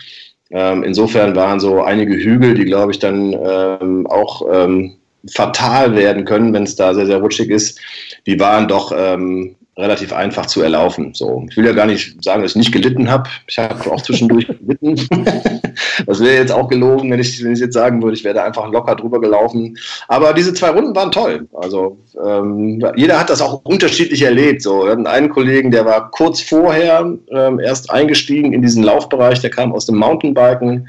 [0.51, 4.97] Ähm, insofern waren so einige Hügel, die, glaube ich, dann ähm, auch ähm,
[5.29, 7.79] fatal werden können, wenn es da sehr, sehr rutschig ist,
[8.25, 11.13] die waren doch ähm, relativ einfach zu erlaufen.
[11.13, 13.29] So, ich will ja gar nicht sagen, dass ich nicht gelitten habe.
[13.47, 14.95] Ich habe auch zwischendurch gelitten.
[16.05, 18.43] das wäre jetzt auch gelogen, wenn ich, wenn ich jetzt sagen würde, ich wäre da
[18.43, 19.77] einfach locker drüber gelaufen.
[20.09, 21.47] Aber diese zwei Runden waren toll.
[21.53, 24.61] Also ähm, jeder hat das auch unterschiedlich erlebt.
[24.61, 29.39] So, wir hatten einen Kollegen, der war kurz vorher ähm, erst eingestiegen in diesen Laufbereich,
[29.39, 30.87] der kam aus dem Mountainbiken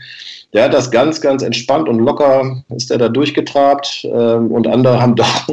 [0.52, 5.00] der hat das ganz, ganz entspannt und locker ist er da durchgetrabt ähm, und andere
[5.00, 5.46] haben doch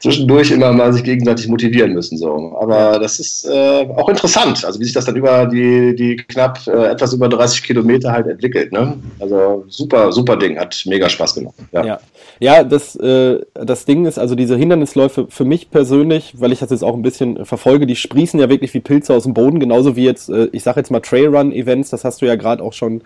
[0.00, 2.18] zwischendurch immer mal sich gegenseitig motivieren müssen.
[2.18, 2.56] So.
[2.60, 6.66] Aber das ist äh, auch interessant, also wie sich das dann über die, die knapp
[6.66, 8.72] äh, etwas über 30 Kilometer halt entwickelt.
[8.72, 8.98] Ne?
[9.20, 11.54] Also super, super Ding, hat mega Spaß gemacht.
[11.70, 12.00] Ja, ja.
[12.40, 16.70] ja das, äh, das Ding ist, also diese Hindernisläufe für mich persönlich, weil ich das
[16.70, 19.94] jetzt auch ein bisschen verfolge, die sprießen ja wirklich wie Pilze aus dem Boden, genauso
[19.94, 23.02] wie jetzt, äh, ich sage jetzt mal Trailrun-Events, das hast du ja gerade auch schon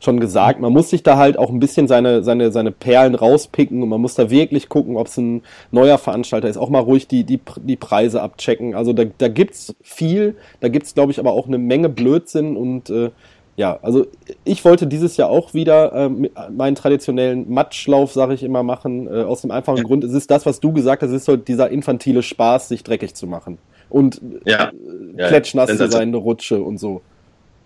[0.00, 0.60] schon gesagt.
[0.60, 4.00] Man muss sich da halt auch ein bisschen seine, seine, seine Perlen rauspicken und man
[4.00, 6.56] muss da wirklich gucken, ob es ein neuer Veranstalter ist.
[6.56, 8.74] Auch mal ruhig die, die, die Preise abchecken.
[8.74, 12.90] Also da, da gibt's viel, da gibt's glaube ich aber auch eine Menge Blödsinn und
[12.90, 13.10] äh,
[13.56, 14.06] ja, also
[14.44, 19.08] ich wollte dieses Jahr auch wieder äh, meinen traditionellen Matschlauf, sage ich immer, machen.
[19.08, 19.82] Äh, aus dem einfachen ja.
[19.82, 22.84] Grund, es ist das, was du gesagt hast, es ist so dieser infantile Spaß, sich
[22.84, 23.58] dreckig zu machen.
[23.90, 24.70] Und ja.
[25.16, 27.00] äh, klatschnass ja, zu sein, eine Rutsche und so.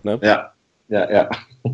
[0.03, 0.19] Ne?
[0.23, 0.52] Ja,
[0.93, 1.31] ja, ja.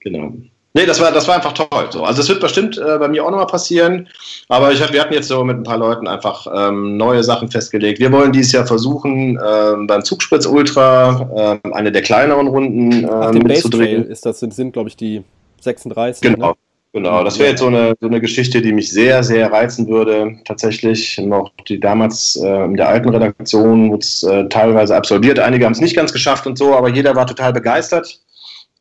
[0.00, 0.32] genau.
[0.76, 1.86] Nee, das war, das war einfach toll.
[1.90, 2.02] So.
[2.02, 4.08] Also es wird bestimmt äh, bei mir auch nochmal passieren.
[4.48, 7.48] Aber ich hab, wir hatten jetzt so mit ein paar Leuten einfach ähm, neue Sachen
[7.48, 8.00] festgelegt.
[8.00, 13.32] Wir wollen dieses Jahr versuchen, ähm, beim Zugspritz Ultra ähm, eine der kleineren Runden Ach,
[13.32, 14.08] ähm, mitzudrehen.
[14.08, 15.22] Ist das sind, sind glaube ich, die
[15.60, 16.22] 36.
[16.22, 16.48] Genau.
[16.48, 16.54] Ne?
[16.94, 20.36] Genau, das wäre jetzt so eine, so eine Geschichte, die mich sehr, sehr reizen würde.
[20.44, 25.40] Tatsächlich noch die damals äh, in der alten Redaktion wurde es äh, teilweise absolviert.
[25.40, 28.20] Einige haben es nicht ganz geschafft und so, aber jeder war total begeistert.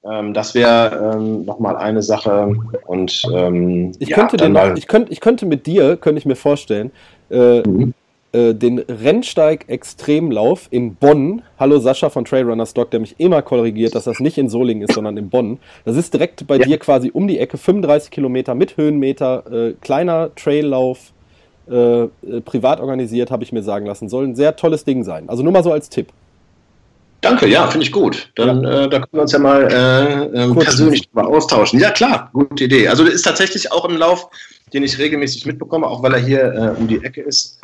[0.06, 2.56] Ähm, das wäre ähm, nochmal eine Sache.
[2.86, 6.36] Und ähm, ich, ja, könnte den, ich, könnt, ich könnte mit dir, könnte ich mir
[6.36, 6.92] vorstellen,
[7.32, 7.96] äh, mhm.
[8.34, 11.44] Äh, den Rennsteig Extremlauf in Bonn.
[11.60, 14.96] Hallo Sascha von Trailrunner Stock, der mich immer korrigiert, dass das nicht in Solingen ist,
[14.96, 15.60] sondern in Bonn.
[15.86, 16.66] Das ist direkt bei ja.
[16.66, 21.14] dir quasi um die Ecke, 35 Kilometer mit Höhenmeter, äh, kleiner Traillauf.
[21.70, 22.10] Äh, äh,
[22.44, 24.10] privat organisiert, habe ich mir sagen lassen.
[24.10, 25.30] Soll ein sehr tolles Ding sein.
[25.30, 26.08] Also nur mal so als Tipp.
[27.24, 28.30] Danke, ja, finde ich gut.
[28.36, 28.84] Dann ja.
[28.84, 31.80] äh, da können wir uns ja mal äh, äh, persönlich drüber austauschen.
[31.80, 32.90] Ja, klar, gute Idee.
[32.90, 34.28] Also das ist tatsächlich auch ein Lauf,
[34.74, 37.60] den ich regelmäßig mitbekomme, auch weil er hier äh, um die Ecke ist.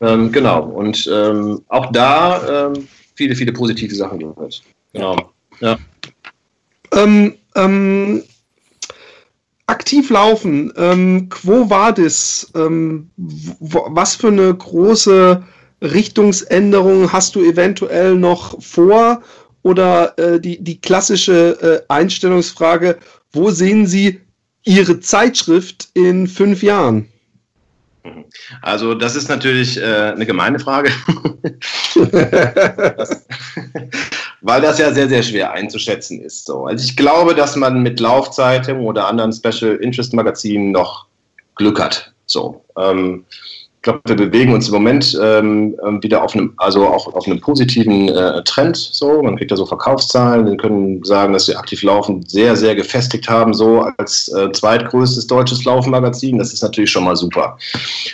[0.00, 0.64] Ähm, genau.
[0.64, 4.62] Und ähm, auch da ähm, viele, viele positive Sachen gehört.
[4.92, 5.16] Genau.
[5.60, 5.78] Ja.
[6.92, 8.24] Ähm, ähm,
[9.66, 10.72] aktiv laufen.
[10.76, 12.50] Ähm, Quo Vadis?
[12.52, 15.40] Was für eine große
[15.84, 19.22] Richtungsänderungen hast du eventuell noch vor?
[19.62, 22.98] Oder äh, die, die klassische äh, Einstellungsfrage,
[23.32, 24.20] wo sehen Sie
[24.64, 27.08] Ihre Zeitschrift in fünf Jahren?
[28.60, 30.90] Also das ist natürlich äh, eine gemeine Frage,
[34.42, 36.44] weil das ja sehr, sehr schwer einzuschätzen ist.
[36.44, 36.66] So.
[36.66, 41.06] Also ich glaube, dass man mit Laufzeitungen oder anderen Special Interest Magazinen noch
[41.54, 42.12] Glück hat.
[42.26, 42.62] So.
[42.76, 43.24] Ähm,
[43.84, 47.40] glaube, wir bewegen uns im Moment ähm, ähm, wieder auf einem, also auch auf einem
[47.40, 48.76] positiven äh, Trend.
[48.76, 50.46] So, man kriegt ja so Verkaufszahlen.
[50.46, 55.26] Wir können sagen, dass wir aktiv laufen sehr, sehr gefestigt haben, so als äh, zweitgrößtes
[55.28, 56.38] deutsches Laufmagazin.
[56.38, 57.56] Das ist natürlich schon mal super.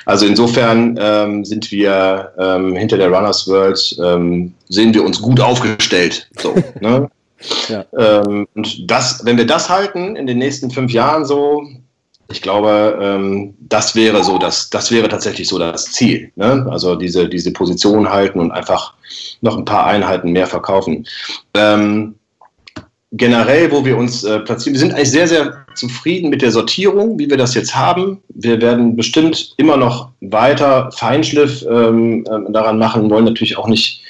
[0.05, 5.41] Also insofern ähm, sind wir ähm, hinter der Runners World ähm, sehen wir uns gut
[5.41, 6.29] aufgestellt.
[6.39, 7.09] So, ne?
[7.69, 7.85] Ja.
[7.97, 11.63] Ähm, und das, wenn wir das halten in den nächsten fünf Jahren so,
[12.31, 16.31] ich glaube, ähm, das wäre so, das, das wäre tatsächlich so das Ziel.
[16.37, 16.67] Ne?
[16.71, 18.95] Also diese, diese Position halten und einfach
[19.41, 21.07] noch ein paar Einheiten mehr verkaufen.
[21.55, 22.15] Ähm,
[23.13, 27.19] generell, wo wir uns äh, platzieren, wir sind eigentlich sehr, sehr zufrieden mit der Sortierung,
[27.19, 28.23] wie wir das jetzt haben.
[28.29, 34.03] Wir werden bestimmt immer noch weiter Feinschliff ähm, äh, daran machen, wollen natürlich auch nicht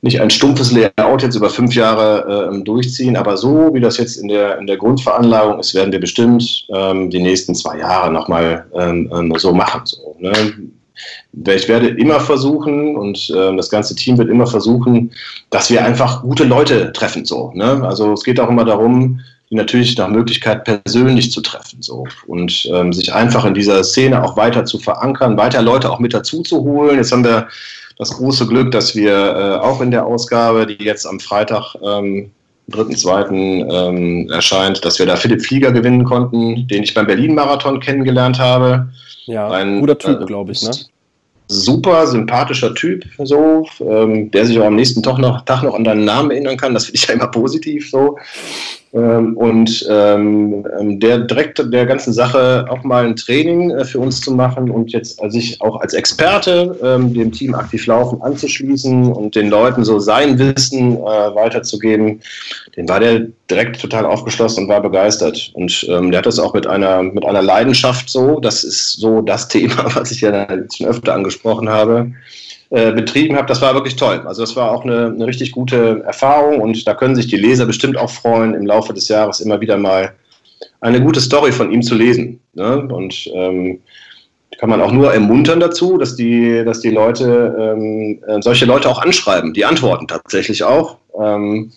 [0.00, 4.16] nicht ein stumpfes Layout jetzt über fünf Jahre äh, durchziehen, aber so wie das jetzt
[4.16, 8.66] in der, in der Grundveranlagung ist, werden wir bestimmt ähm, die nächsten zwei Jahre nochmal
[8.74, 9.80] ähm, ähm, so machen.
[9.84, 10.32] So, ne?
[11.46, 15.12] Ich werde immer versuchen und äh, das ganze Team wird immer versuchen,
[15.50, 17.24] dass wir einfach gute Leute treffen.
[17.24, 17.82] So, ne?
[17.84, 19.20] Also es geht auch immer darum,
[19.50, 24.22] die natürlich nach Möglichkeit persönlich zu treffen so und ähm, sich einfach in dieser Szene
[24.22, 26.96] auch weiter zu verankern, weiter Leute auch mit dazu zu holen.
[26.96, 27.48] Jetzt haben wir
[27.98, 32.30] das große Glück, dass wir äh, auch in der Ausgabe, die jetzt am Freitag, ähm,
[32.70, 33.88] 3.2.
[33.88, 38.88] Ähm, erscheint, dass wir da Philipp Flieger gewinnen konnten, den ich beim Berlin-Marathon kennengelernt habe.
[39.26, 40.70] Ja, ein guter Typ, äh, glaube ich, ne?
[41.50, 45.84] Super sympathischer Typ, so, ähm, der sich auch am nächsten Tag noch, Tag noch an
[45.84, 46.74] deinen Namen erinnern kann.
[46.74, 48.18] Das finde ich ja immer positiv so.
[48.94, 53.98] Ähm, und ähm, ähm, der direkt der ganzen Sache auch mal ein Training äh, für
[53.98, 58.22] uns zu machen und jetzt äh, sich auch als Experte ähm, dem Team aktiv laufen
[58.22, 62.20] anzuschließen und den Leuten so sein Wissen äh, weiterzugeben,
[62.76, 65.50] den war der direkt total aufgeschlossen und war begeistert.
[65.52, 69.20] Und ähm, der hat das auch mit einer, mit einer Leidenschaft so, das ist so
[69.20, 72.10] das Thema, was ich ja schon öfter angesprochen habe
[72.70, 74.22] äh, betrieben habe, das war wirklich toll.
[74.26, 77.66] Also das war auch eine, eine richtig gute Erfahrung und da können sich die Leser
[77.66, 80.12] bestimmt auch freuen, im Laufe des Jahres immer wieder mal
[80.80, 82.40] eine gute Story von ihm zu lesen.
[82.54, 82.86] Ne?
[82.92, 83.80] Und ähm,
[84.58, 88.88] kann man auch nur ermuntern dazu, dass die, dass die Leute ähm, äh, solche Leute
[88.88, 89.54] auch anschreiben.
[89.54, 90.98] Die antworten tatsächlich auch.
[91.18, 91.72] Ähm,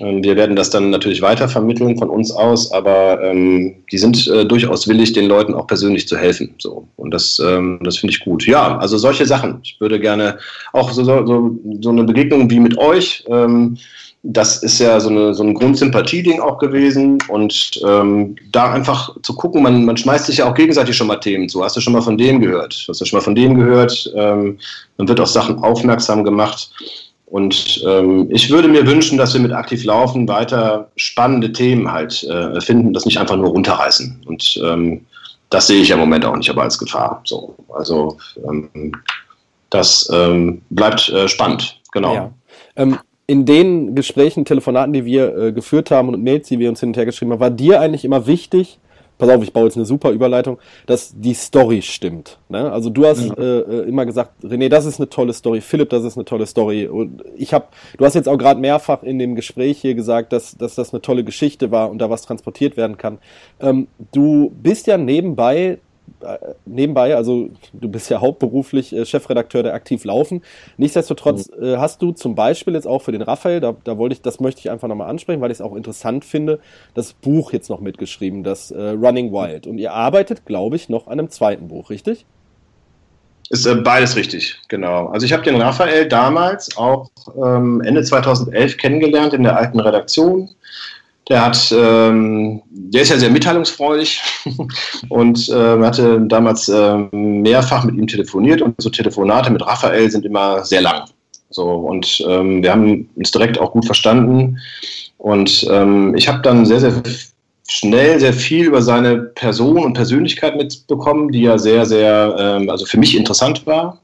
[0.00, 4.44] wir werden das dann natürlich weiter vermitteln von uns aus, aber ähm, die sind äh,
[4.44, 6.54] durchaus willig, den Leuten auch persönlich zu helfen.
[6.58, 6.86] So.
[6.96, 8.46] Und das, ähm, das finde ich gut.
[8.46, 9.60] Ja, also solche Sachen.
[9.62, 10.38] Ich würde gerne
[10.72, 13.24] auch so, so, so eine Begegnung wie mit euch.
[13.28, 13.76] Ähm,
[14.24, 17.18] das ist ja so, eine, so ein Grundsympathie-Ding auch gewesen.
[17.28, 21.16] Und ähm, da einfach zu gucken, man, man schmeißt sich ja auch gegenseitig schon mal
[21.16, 21.62] Themen zu.
[21.62, 22.84] Hast du schon mal von dem gehört?
[22.88, 24.12] Hast du schon mal von dem gehört?
[24.14, 24.58] Ähm,
[24.96, 26.70] man wird auf Sachen aufmerksam gemacht.
[27.30, 32.22] Und ähm, ich würde mir wünschen, dass wir mit aktiv laufen weiter spannende Themen halt
[32.24, 34.22] äh, finden, das nicht einfach nur runterreißen.
[34.26, 35.04] Und ähm,
[35.50, 37.20] das sehe ich ja im Moment auch nicht aber als Gefahr.
[37.24, 38.16] So, also
[38.48, 38.92] ähm,
[39.70, 42.14] das ähm, bleibt äh, spannend, genau.
[42.14, 42.30] Ja.
[42.76, 46.80] Ähm, in den Gesprächen, Telefonaten, die wir äh, geführt haben und Mails, die wir uns
[46.80, 48.78] hin geschrieben haben, war dir eigentlich immer wichtig,
[49.18, 52.38] pass auf, ich baue jetzt eine super Überleitung, dass die Story stimmt.
[52.48, 52.70] Ne?
[52.70, 53.34] Also du hast mhm.
[53.36, 56.86] äh, immer gesagt, René, das ist eine tolle Story, Philipp, das ist eine tolle Story.
[56.86, 57.66] Und ich habe,
[57.96, 61.02] du hast jetzt auch gerade mehrfach in dem Gespräch hier gesagt, dass, dass das eine
[61.02, 63.18] tolle Geschichte war und da was transportiert werden kann.
[63.60, 65.78] Ähm, du bist ja nebenbei
[66.66, 70.42] nebenbei, also du bist ja hauptberuflich äh, Chefredakteur der Aktiv Laufen.
[70.76, 71.64] Nichtsdestotrotz mhm.
[71.64, 74.40] äh, hast du zum Beispiel jetzt auch für den Raphael, da, da wollte ich, das
[74.40, 76.60] möchte ich einfach nochmal ansprechen, weil ich es auch interessant finde,
[76.94, 79.66] das Buch jetzt noch mitgeschrieben, das äh, Running Wild.
[79.66, 82.26] Und ihr arbeitet, glaube ich, noch an einem zweiten Buch, richtig?
[83.50, 85.06] Ist äh, beides richtig, genau.
[85.06, 87.10] Also ich habe den Raphael damals auch
[87.42, 90.50] ähm, Ende 2011 kennengelernt in der alten Redaktion.
[91.28, 94.22] Der hat, ähm, der ist ja sehr mitteilungsfreudig
[95.10, 100.24] und äh, hatte damals äh, mehrfach mit ihm telefoniert und so Telefonate mit Raphael sind
[100.24, 101.04] immer sehr lang.
[101.50, 104.58] So und ähm, wir haben uns direkt auch gut verstanden
[105.18, 107.02] und ähm, ich habe dann sehr sehr
[107.68, 112.86] schnell sehr viel über seine Person und Persönlichkeit mitbekommen, die ja sehr sehr ähm, also
[112.86, 114.00] für mich interessant war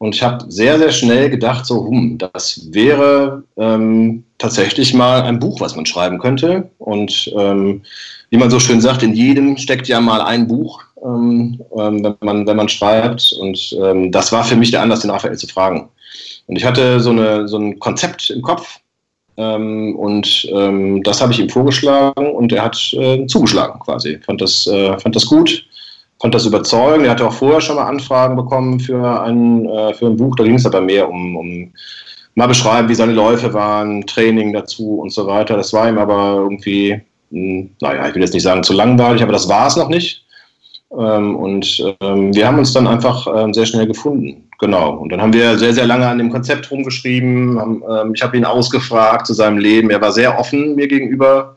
[0.00, 5.38] und ich habe sehr, sehr schnell gedacht, so, hm, das wäre ähm, tatsächlich mal ein
[5.38, 6.70] Buch, was man schreiben könnte.
[6.78, 7.82] Und ähm,
[8.30, 12.14] wie man so schön sagt, in jedem steckt ja mal ein Buch, ähm, ähm wenn,
[12.20, 13.34] man, wenn man schreibt.
[13.38, 15.90] Und ähm, das war für mich der Anlass, den Raphael zu fragen.
[16.46, 18.78] Und ich hatte so, eine, so ein Konzept im Kopf.
[19.36, 20.50] Ähm, und
[21.04, 24.18] das habe ich ihm vorgeschlagen und er hat äh, zugeschlagen quasi.
[24.24, 25.62] Fand das, äh, fand das gut
[26.20, 27.04] konnte das überzeugen.
[27.04, 30.36] Er hatte auch vorher schon mal Anfragen bekommen für ein, äh, für ein Buch.
[30.36, 31.72] Da ging es aber mehr um, um
[32.34, 35.56] mal beschreiben, wie seine Läufe waren, Training dazu und so weiter.
[35.56, 37.00] Das war ihm aber irgendwie,
[37.30, 39.88] mh, hm, naja, ich will jetzt nicht sagen zu langweilig, aber das war es noch
[39.88, 40.24] nicht.
[40.96, 44.48] Ähm, und ähm, wir haben uns dann einfach ähm, sehr schnell gefunden.
[44.58, 44.96] Genau.
[44.96, 47.58] Und dann haben wir sehr, sehr lange an dem Konzept rumgeschrieben.
[47.58, 49.88] Haben, ähm, ich habe ihn ausgefragt zu seinem Leben.
[49.90, 51.56] Er war sehr offen mir gegenüber.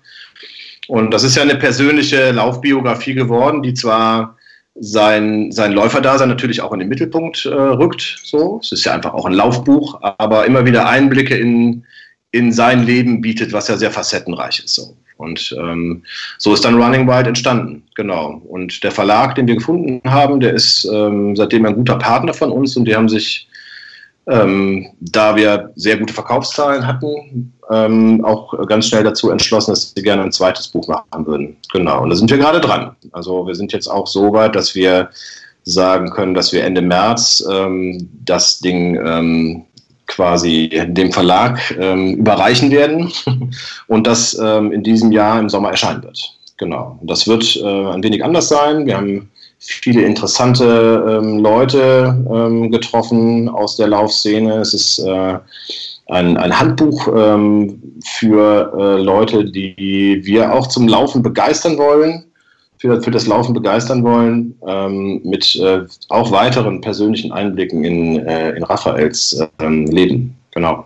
[0.87, 4.37] Und das ist ja eine persönliche Laufbiografie geworden, die zwar
[4.75, 8.19] sein, sein Läuferdasein natürlich auch in den Mittelpunkt äh, rückt.
[8.23, 8.59] So.
[8.61, 11.85] Es ist ja einfach auch ein Laufbuch, aber immer wieder Einblicke in,
[12.31, 14.75] in sein Leben bietet, was ja sehr facettenreich ist.
[14.75, 14.97] So.
[15.17, 16.03] Und ähm,
[16.37, 18.41] so ist dann Running Wild entstanden, genau.
[18.45, 22.51] Und der Verlag, den wir gefunden haben, der ist ähm, seitdem ein guter Partner von
[22.51, 23.47] uns und die haben sich
[24.27, 30.03] ähm, da wir sehr gute Verkaufszahlen hatten, ähm, auch ganz schnell dazu entschlossen, dass sie
[30.03, 31.57] gerne ein zweites Buch machen würden.
[31.71, 32.95] Genau, und da sind wir gerade dran.
[33.11, 35.09] Also wir sind jetzt auch so weit, dass wir
[35.63, 39.63] sagen können, dass wir Ende März ähm, das Ding ähm,
[40.07, 43.11] quasi dem Verlag ähm, überreichen werden
[43.87, 46.19] und das ähm, in diesem Jahr im Sommer erscheinen wird.
[46.57, 46.99] Genau.
[47.03, 48.85] Das wird äh, ein wenig anders sein.
[48.85, 54.57] Wir haben viele interessante ähm, Leute getroffen aus der Laufszene.
[54.57, 55.39] Es ist äh,
[56.07, 62.25] ein, ein, Handbuch ähm, für äh, Leute, die wir auch zum Laufen begeistern wollen,
[62.77, 68.51] für, für das Laufen begeistern wollen, ähm, mit äh, auch weiteren persönlichen Einblicken in, äh,
[68.51, 70.35] in Raphaels ähm, Leben.
[70.51, 70.85] Genau.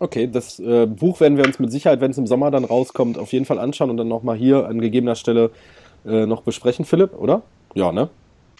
[0.00, 3.18] Okay, das äh, Buch werden wir uns mit Sicherheit, wenn es im Sommer dann rauskommt,
[3.18, 5.50] auf jeden Fall anschauen und dann nochmal hier an gegebener Stelle
[6.06, 7.42] äh, noch besprechen, Philipp, oder?
[7.74, 8.08] Ja, ne?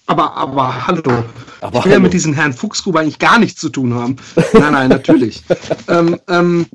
[0.09, 1.25] Aber, aber hallo.
[1.61, 4.17] Aber ich will ja mit diesem Herrn Fuchsgruber eigentlich gar nichts zu tun haben.
[4.55, 5.45] Nein, nein, natürlich.
[5.89, 6.67] ähm, ähm,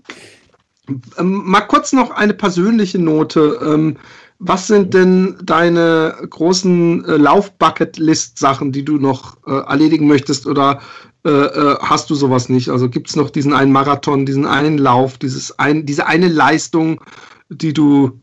[1.17, 3.59] ähm, mal kurz noch eine persönliche Note.
[3.63, 3.97] Ähm,
[4.38, 10.79] was sind denn deine großen äh, Lauf-Bucket-List-Sachen, die du noch äh, erledigen möchtest oder
[11.25, 12.69] äh, äh hast du sowas nicht?
[12.69, 17.01] Also gibt es noch diesen einen Marathon, diesen einen Lauf, dieses ein, diese eine Leistung,
[17.49, 18.19] die du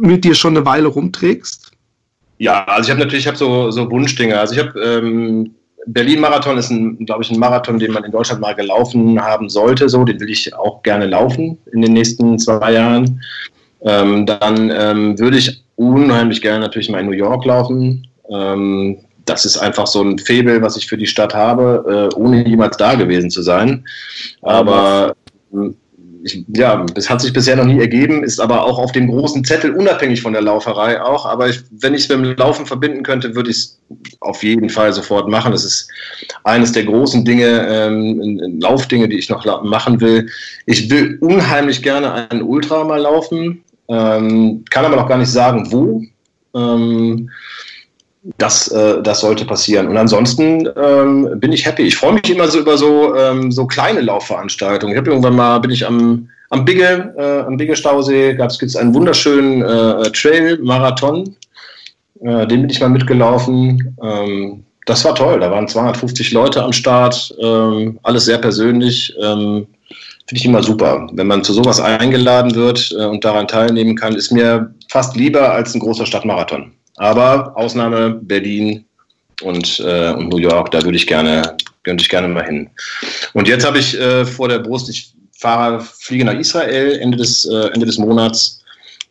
[0.00, 1.69] mit dir schon eine Weile rumträgst?
[2.40, 4.40] Ja, also ich habe natürlich ich hab so, so Wunschdinge.
[4.40, 5.54] Also ich habe ähm,
[5.86, 6.72] Berlin-Marathon ist,
[7.04, 9.90] glaube ich, ein Marathon, den man in Deutschland mal gelaufen haben sollte.
[9.90, 13.20] So, den will ich auch gerne laufen in den nächsten zwei Jahren.
[13.82, 18.06] Ähm, dann ähm, würde ich unheimlich gerne natürlich mal in New York laufen.
[18.30, 22.48] Ähm, das ist einfach so ein Febel, was ich für die Stadt habe, äh, ohne
[22.48, 23.84] jemals da gewesen zu sein.
[24.40, 25.14] Aber
[25.52, 25.76] ähm,
[26.22, 29.44] ich, ja, es hat sich bisher noch nie ergeben, ist aber auch auf dem großen
[29.44, 31.24] Zettel unabhängig von der Lauferei auch.
[31.26, 33.80] Aber ich, wenn ich es mit dem Laufen verbinden könnte, würde ich es
[34.20, 35.52] auf jeden Fall sofort machen.
[35.52, 35.88] Das ist
[36.44, 40.28] eines der großen Dinge, ähm, Laufdinge, die ich noch machen will.
[40.66, 45.72] Ich will unheimlich gerne einen Ultra mal laufen, ähm, kann aber noch gar nicht sagen,
[45.72, 46.02] wo.
[46.54, 47.30] Ähm,
[48.38, 49.88] das, äh, das sollte passieren.
[49.88, 51.82] Und ansonsten ähm, bin ich happy.
[51.82, 54.94] Ich freue mich immer so über so, ähm, so kleine Laufveranstaltungen.
[54.94, 58.76] Ich habe irgendwann mal, bin ich am, am Bigge, äh, am Bigge Stausee, gab es
[58.76, 61.34] einen wunderschönen äh, Trail-Marathon.
[62.22, 63.96] Äh, den bin ich mal mitgelaufen.
[64.02, 65.40] Ähm, das war toll.
[65.40, 67.34] Da waren 250 Leute am Start.
[67.40, 69.14] Ähm, alles sehr persönlich.
[69.20, 69.66] Ähm,
[70.26, 71.08] Finde ich immer super.
[71.12, 75.52] Wenn man zu sowas eingeladen wird äh, und daran teilnehmen kann, ist mir fast lieber
[75.52, 76.70] als ein großer Stadtmarathon.
[77.00, 78.84] Aber Ausnahme Berlin
[79.40, 82.68] und, äh, und New York, da würde ich gerne, könnte ich gerne mal hin.
[83.32, 87.46] Und jetzt habe ich äh, vor der Brust, ich fahre, fliege nach Israel Ende des,
[87.46, 88.62] äh, Ende des Monats.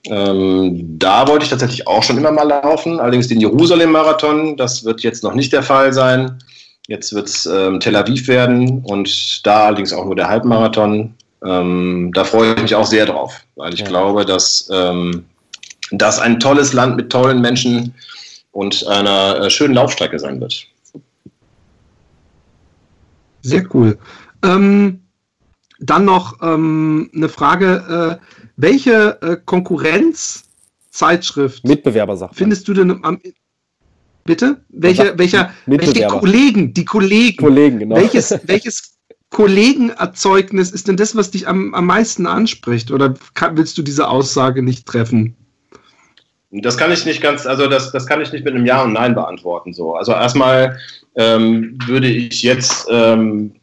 [0.06, 5.02] Ähm, da wollte ich tatsächlich auch schon immer mal laufen, allerdings den Jerusalem-Marathon, das wird
[5.02, 6.38] jetzt noch nicht der Fall sein.
[6.88, 11.16] Jetzt wird es ähm, Tel Aviv werden und da allerdings auch nur der Halbmarathon.
[11.44, 13.88] Ähm, da freue ich mich auch sehr drauf, weil ich ja.
[13.88, 15.26] glaube, dass ähm,
[15.92, 17.96] das ein tolles Land mit tollen Menschen
[18.52, 20.68] und einer äh, schönen Laufstrecke sein wird.
[23.42, 23.98] Sehr cool.
[24.44, 25.02] Ähm,
[25.80, 28.24] dann noch ähm, eine Frage: äh,
[28.58, 33.20] Welche äh, Konkurrenzzeitschrift Mitbewerber sagt findest du denn am
[34.26, 34.62] Bitte?
[34.70, 37.96] Welche, welcher, welche Kollegen, die Kollegen, Kollegen genau.
[37.96, 38.96] welches, welches
[39.32, 42.92] Kollegenerzeugnis ist denn das, was dich am, am meisten anspricht?
[42.92, 45.36] Oder kann, willst du diese Aussage nicht treffen?
[46.52, 48.94] Das kann ich nicht ganz, also das, das kann ich nicht mit einem Ja und
[48.94, 49.74] Nein beantworten.
[49.74, 49.94] So.
[49.94, 50.80] Also erstmal
[51.16, 53.54] ähm, würde ich jetzt, ähm,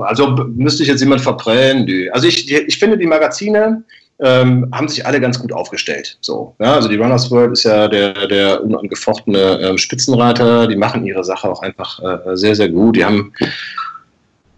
[0.00, 1.84] also müsste ich jetzt jemand verprellen?
[1.84, 2.10] Nö.
[2.10, 3.84] Also ich, ich finde die Magazine
[4.22, 6.16] ähm, haben sich alle ganz gut aufgestellt.
[6.20, 11.04] So, ja, also die Runners World ist ja der, der unangefochtene äh, Spitzenreiter, die machen
[11.04, 12.96] ihre Sache auch einfach äh, sehr, sehr gut.
[12.96, 13.32] Die haben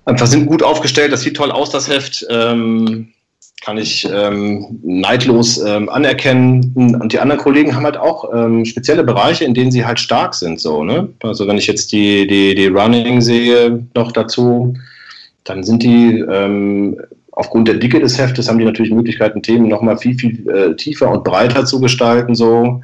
[0.05, 2.27] einfach sind gut aufgestellt, das sieht toll aus, das Heft.
[2.31, 3.13] Ähm,
[3.65, 6.99] kann ich ähm, neidlos ähm, anerkennen.
[7.01, 10.35] Und die anderen Kollegen haben halt auch ähm, spezielle Bereiche, in denen sie halt stark
[10.35, 10.61] sind.
[10.61, 11.09] So, ne?
[11.23, 14.75] Also wenn ich jetzt die, die, die Running sehe noch dazu,
[15.45, 17.01] dann sind die ähm,
[17.33, 21.11] aufgrund der Dicke des Heftes haben die natürlich Möglichkeiten, Themen nochmal viel, viel äh, tiefer
[21.11, 22.35] und breiter zu gestalten.
[22.35, 22.83] So.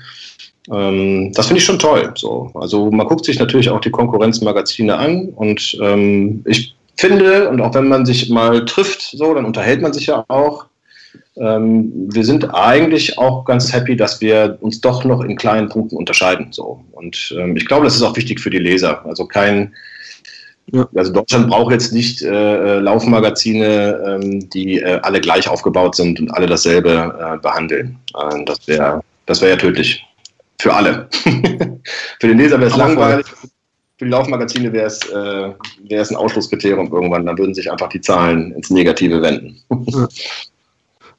[0.73, 2.11] Ähm, das finde ich schon toll.
[2.15, 2.51] So.
[2.55, 7.75] Also man guckt sich natürlich auch die Konkurrenzmagazine an und ähm, ich finde, und auch
[7.75, 10.67] wenn man sich mal trifft, so, dann unterhält man sich ja auch.
[11.37, 15.97] Ähm, wir sind eigentlich auch ganz happy, dass wir uns doch noch in kleinen Punkten
[15.97, 16.49] unterscheiden.
[16.53, 16.85] So.
[16.93, 19.05] Und ähm, ich glaube, das ist auch wichtig für die Leser.
[19.07, 19.75] Also kein,
[20.73, 20.89] ja.
[20.95, 26.21] also Deutschland braucht jetzt nicht äh, äh Laufmagazine, ähm, die äh, alle gleich aufgebaut sind
[26.21, 27.99] und alle dasselbe äh, behandeln.
[28.15, 30.05] Äh, das wäre das wär ja tödlich.
[30.61, 31.09] Für alle.
[32.21, 33.27] für den Leser wäre es langweilig.
[34.01, 37.27] Für die Laufmagazine wäre es, äh, wäre ein Ausschlusskriterium irgendwann.
[37.27, 39.61] Dann würden sich einfach die Zahlen ins Negative wenden.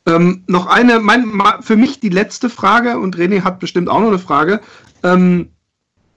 [0.07, 4.07] Ähm, noch eine, mein, für mich die letzte Frage, und René hat bestimmt auch noch
[4.07, 4.61] eine Frage.
[5.03, 5.49] Ähm,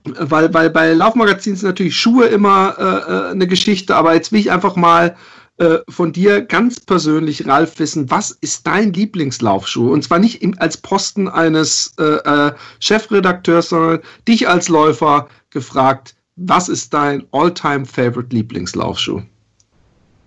[0.05, 4.41] weil, weil bei Laufmagazinen sind natürlich Schuhe immer äh, äh, eine Geschichte, aber jetzt will
[4.41, 5.17] ich einfach mal
[5.59, 9.93] äh, von dir ganz persönlich, Ralf, wissen, was ist dein Lieblingslaufschuh?
[9.93, 16.15] Und zwar nicht im, als Posten eines äh, äh, Chefredakteurs, sondern dich als Läufer gefragt,
[16.37, 19.22] was ist dein all-time favorite Lieblingslaufschuh?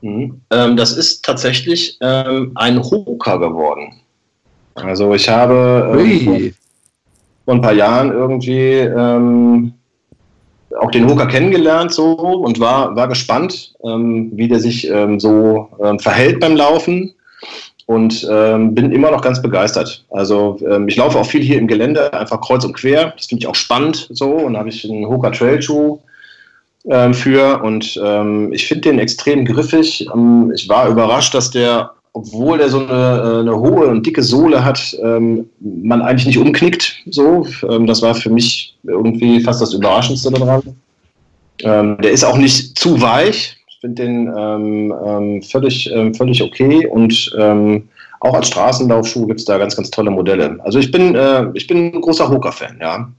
[0.02, 0.42] Mhm.
[0.52, 3.94] Ähm, das ist tatsächlich ähm, ein Hoka geworden.
[4.76, 6.54] Also ich habe ähm,
[7.46, 9.74] vor ein paar Jahren irgendwie ähm,
[10.80, 15.70] auch den Hooker kennengelernt so und war, war gespannt, ähm, wie der sich ähm, so
[16.00, 17.16] verhält beim Laufen
[17.88, 20.06] und ähm, bin immer noch ganz begeistert.
[20.12, 23.14] Also ähm, ich laufe auch viel hier im Gelände, einfach kreuz und quer.
[23.18, 26.00] Das finde ich auch spannend so und da habe ich einen Hooker Trail Shoe
[26.90, 28.00] ähm, für und
[28.52, 30.08] ich finde den extrem griffig.
[30.54, 34.64] ich war überrascht, dass der obwohl der so eine, äh, eine, hohe und dicke Sohle
[34.64, 36.96] hat, ähm, man eigentlich nicht umknickt.
[37.12, 40.64] So, ähm, das war für mich irgendwie fast das Überraschendste daran.
[41.64, 43.57] Ähm, der ist auch nicht zu weich.
[43.88, 47.32] Ich finde den ähm, ähm, völlig, ähm, völlig okay und
[48.20, 50.58] auch als Straßenlaufschuh gibt es da ganz, ganz tolle Modelle.
[50.64, 53.10] Also ich bin, äh, ich bin ein großer Hoka-Fan, ja.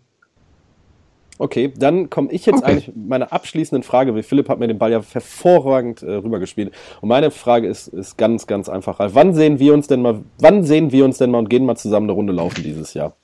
[1.40, 2.72] Okay, dann komme ich jetzt okay.
[2.72, 6.72] eigentlich meine abschließenden Frage, weil Philipp hat mir den Ball ja hervorragend äh, rübergespielt.
[7.00, 8.98] Und meine Frage ist, ist ganz, ganz einfach.
[8.98, 11.76] Wann sehen wir uns denn mal, wann sehen wir uns denn mal und gehen mal
[11.76, 13.14] zusammen eine Runde laufen dieses Jahr?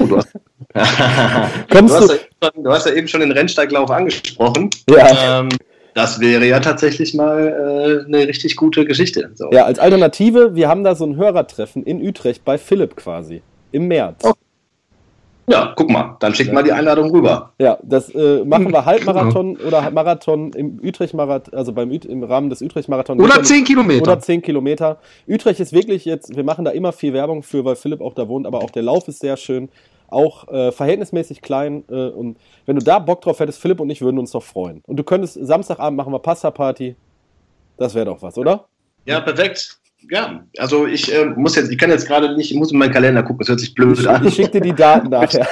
[0.00, 0.32] Oh, du, hast,
[1.70, 4.70] Kommst du, hast ja schon, du hast ja eben schon den Rennsteiglauf angesprochen.
[4.90, 5.40] Ja.
[5.40, 5.50] Ähm,
[5.94, 9.30] das wäre ja tatsächlich mal äh, eine richtig gute Geschichte.
[9.34, 9.50] So.
[9.52, 13.42] Ja, als Alternative, wir haben da so ein Hörertreffen in Utrecht bei Philipp quasi.
[13.72, 14.22] Im März.
[14.24, 14.32] Oh.
[15.46, 16.54] Ja, guck mal, dann schick ja.
[16.54, 17.52] mal die Einladung rüber.
[17.58, 22.62] Ja, das äh, machen wir Halbmarathon oder Marathon im Utrecht-Marathon, also beim im Rahmen des
[22.62, 23.20] Utrecht-Marathon.
[23.20, 24.02] Oder 10 Kilometer.
[24.02, 24.98] Oder 10 Kilometer.
[25.28, 28.26] Utrecht ist wirklich jetzt, wir machen da immer viel Werbung für, weil Philipp auch da
[28.26, 29.68] wohnt, aber auch der Lauf ist sehr schön.
[30.14, 31.84] Auch äh, verhältnismäßig klein.
[31.90, 34.82] Äh, und wenn du da Bock drauf hättest, Philipp und ich würden uns doch freuen.
[34.86, 36.96] Und du könntest Samstagabend machen wir Pasta-Party.
[37.76, 38.66] Das wäre doch was, oder?
[39.04, 39.78] Ja, perfekt
[40.10, 42.92] ja, also ich äh, muss jetzt, ich kann jetzt gerade nicht, ich muss in meinen
[42.92, 44.26] Kalender gucken, das hört sich blöd ich, an.
[44.26, 45.46] Ich schicke dir die Daten nachher.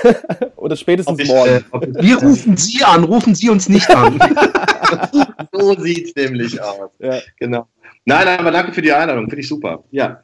[0.56, 1.64] Oder spätestens ich, morgen.
[1.72, 4.18] Äh, Wir rufen Sie an, rufen Sie uns nicht an.
[5.52, 6.90] so sieht es nämlich aus.
[6.98, 7.20] Ja.
[7.38, 7.66] Genau.
[8.04, 9.82] Nein, aber danke für die Einladung, finde ich super.
[9.90, 10.22] Ja.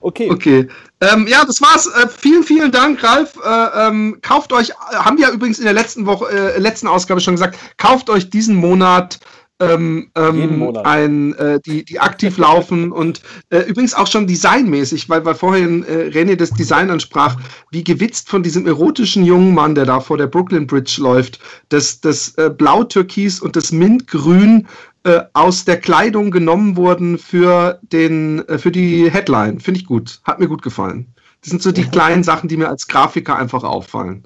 [0.00, 0.30] Okay.
[0.30, 0.68] Okay.
[1.00, 1.86] Ähm, ja, das war's.
[1.86, 3.38] Äh, vielen, vielen Dank, Ralf.
[3.44, 7.20] Äh, ähm, kauft euch, haben wir ja übrigens in der letzten Woche, äh, letzten Ausgabe
[7.20, 9.20] schon gesagt, kauft euch diesen Monat
[9.60, 13.20] ähm, ähm, ein, äh, die, die aktiv laufen und
[13.50, 17.36] äh, übrigens auch schon designmäßig, weil, weil vorhin äh, René das Design ansprach,
[17.70, 22.00] wie gewitzt von diesem erotischen jungen Mann, der da vor der Brooklyn Bridge läuft, das,
[22.00, 24.66] das äh, Blau-Türkis und das Mintgrün
[25.04, 29.60] äh, aus der Kleidung genommen wurden für, den, äh, für die Headline.
[29.60, 30.20] Finde ich gut.
[30.24, 31.14] Hat mir gut gefallen.
[31.40, 34.24] Das sind so die kleinen Sachen, die mir als Grafiker einfach auffallen.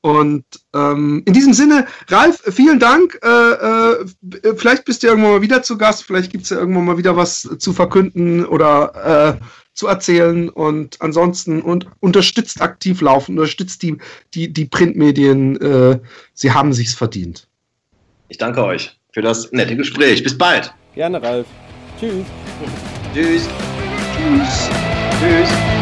[0.00, 0.44] Und
[0.74, 3.18] ähm, in diesem Sinne, Ralf, vielen Dank.
[3.22, 4.06] Äh, äh,
[4.56, 6.04] vielleicht bist du irgendwann mal wieder zu Gast.
[6.04, 9.44] Vielleicht gibt es ja irgendwann mal wieder was zu verkünden oder äh,
[9.74, 10.48] zu erzählen.
[10.48, 13.98] Und ansonsten und unterstützt aktiv laufen, unterstützt die,
[14.32, 15.60] die, die Printmedien.
[15.60, 16.00] Äh,
[16.32, 17.48] sie haben sich's verdient.
[18.28, 20.22] Ich danke euch für das nette Gespräch.
[20.22, 20.74] Bis bald.
[20.94, 21.46] Gerne, Ralf.
[21.98, 22.26] Tschüss.
[23.14, 23.48] Tschüss.
[24.14, 24.70] Tschüss.
[25.18, 25.75] Tschüss.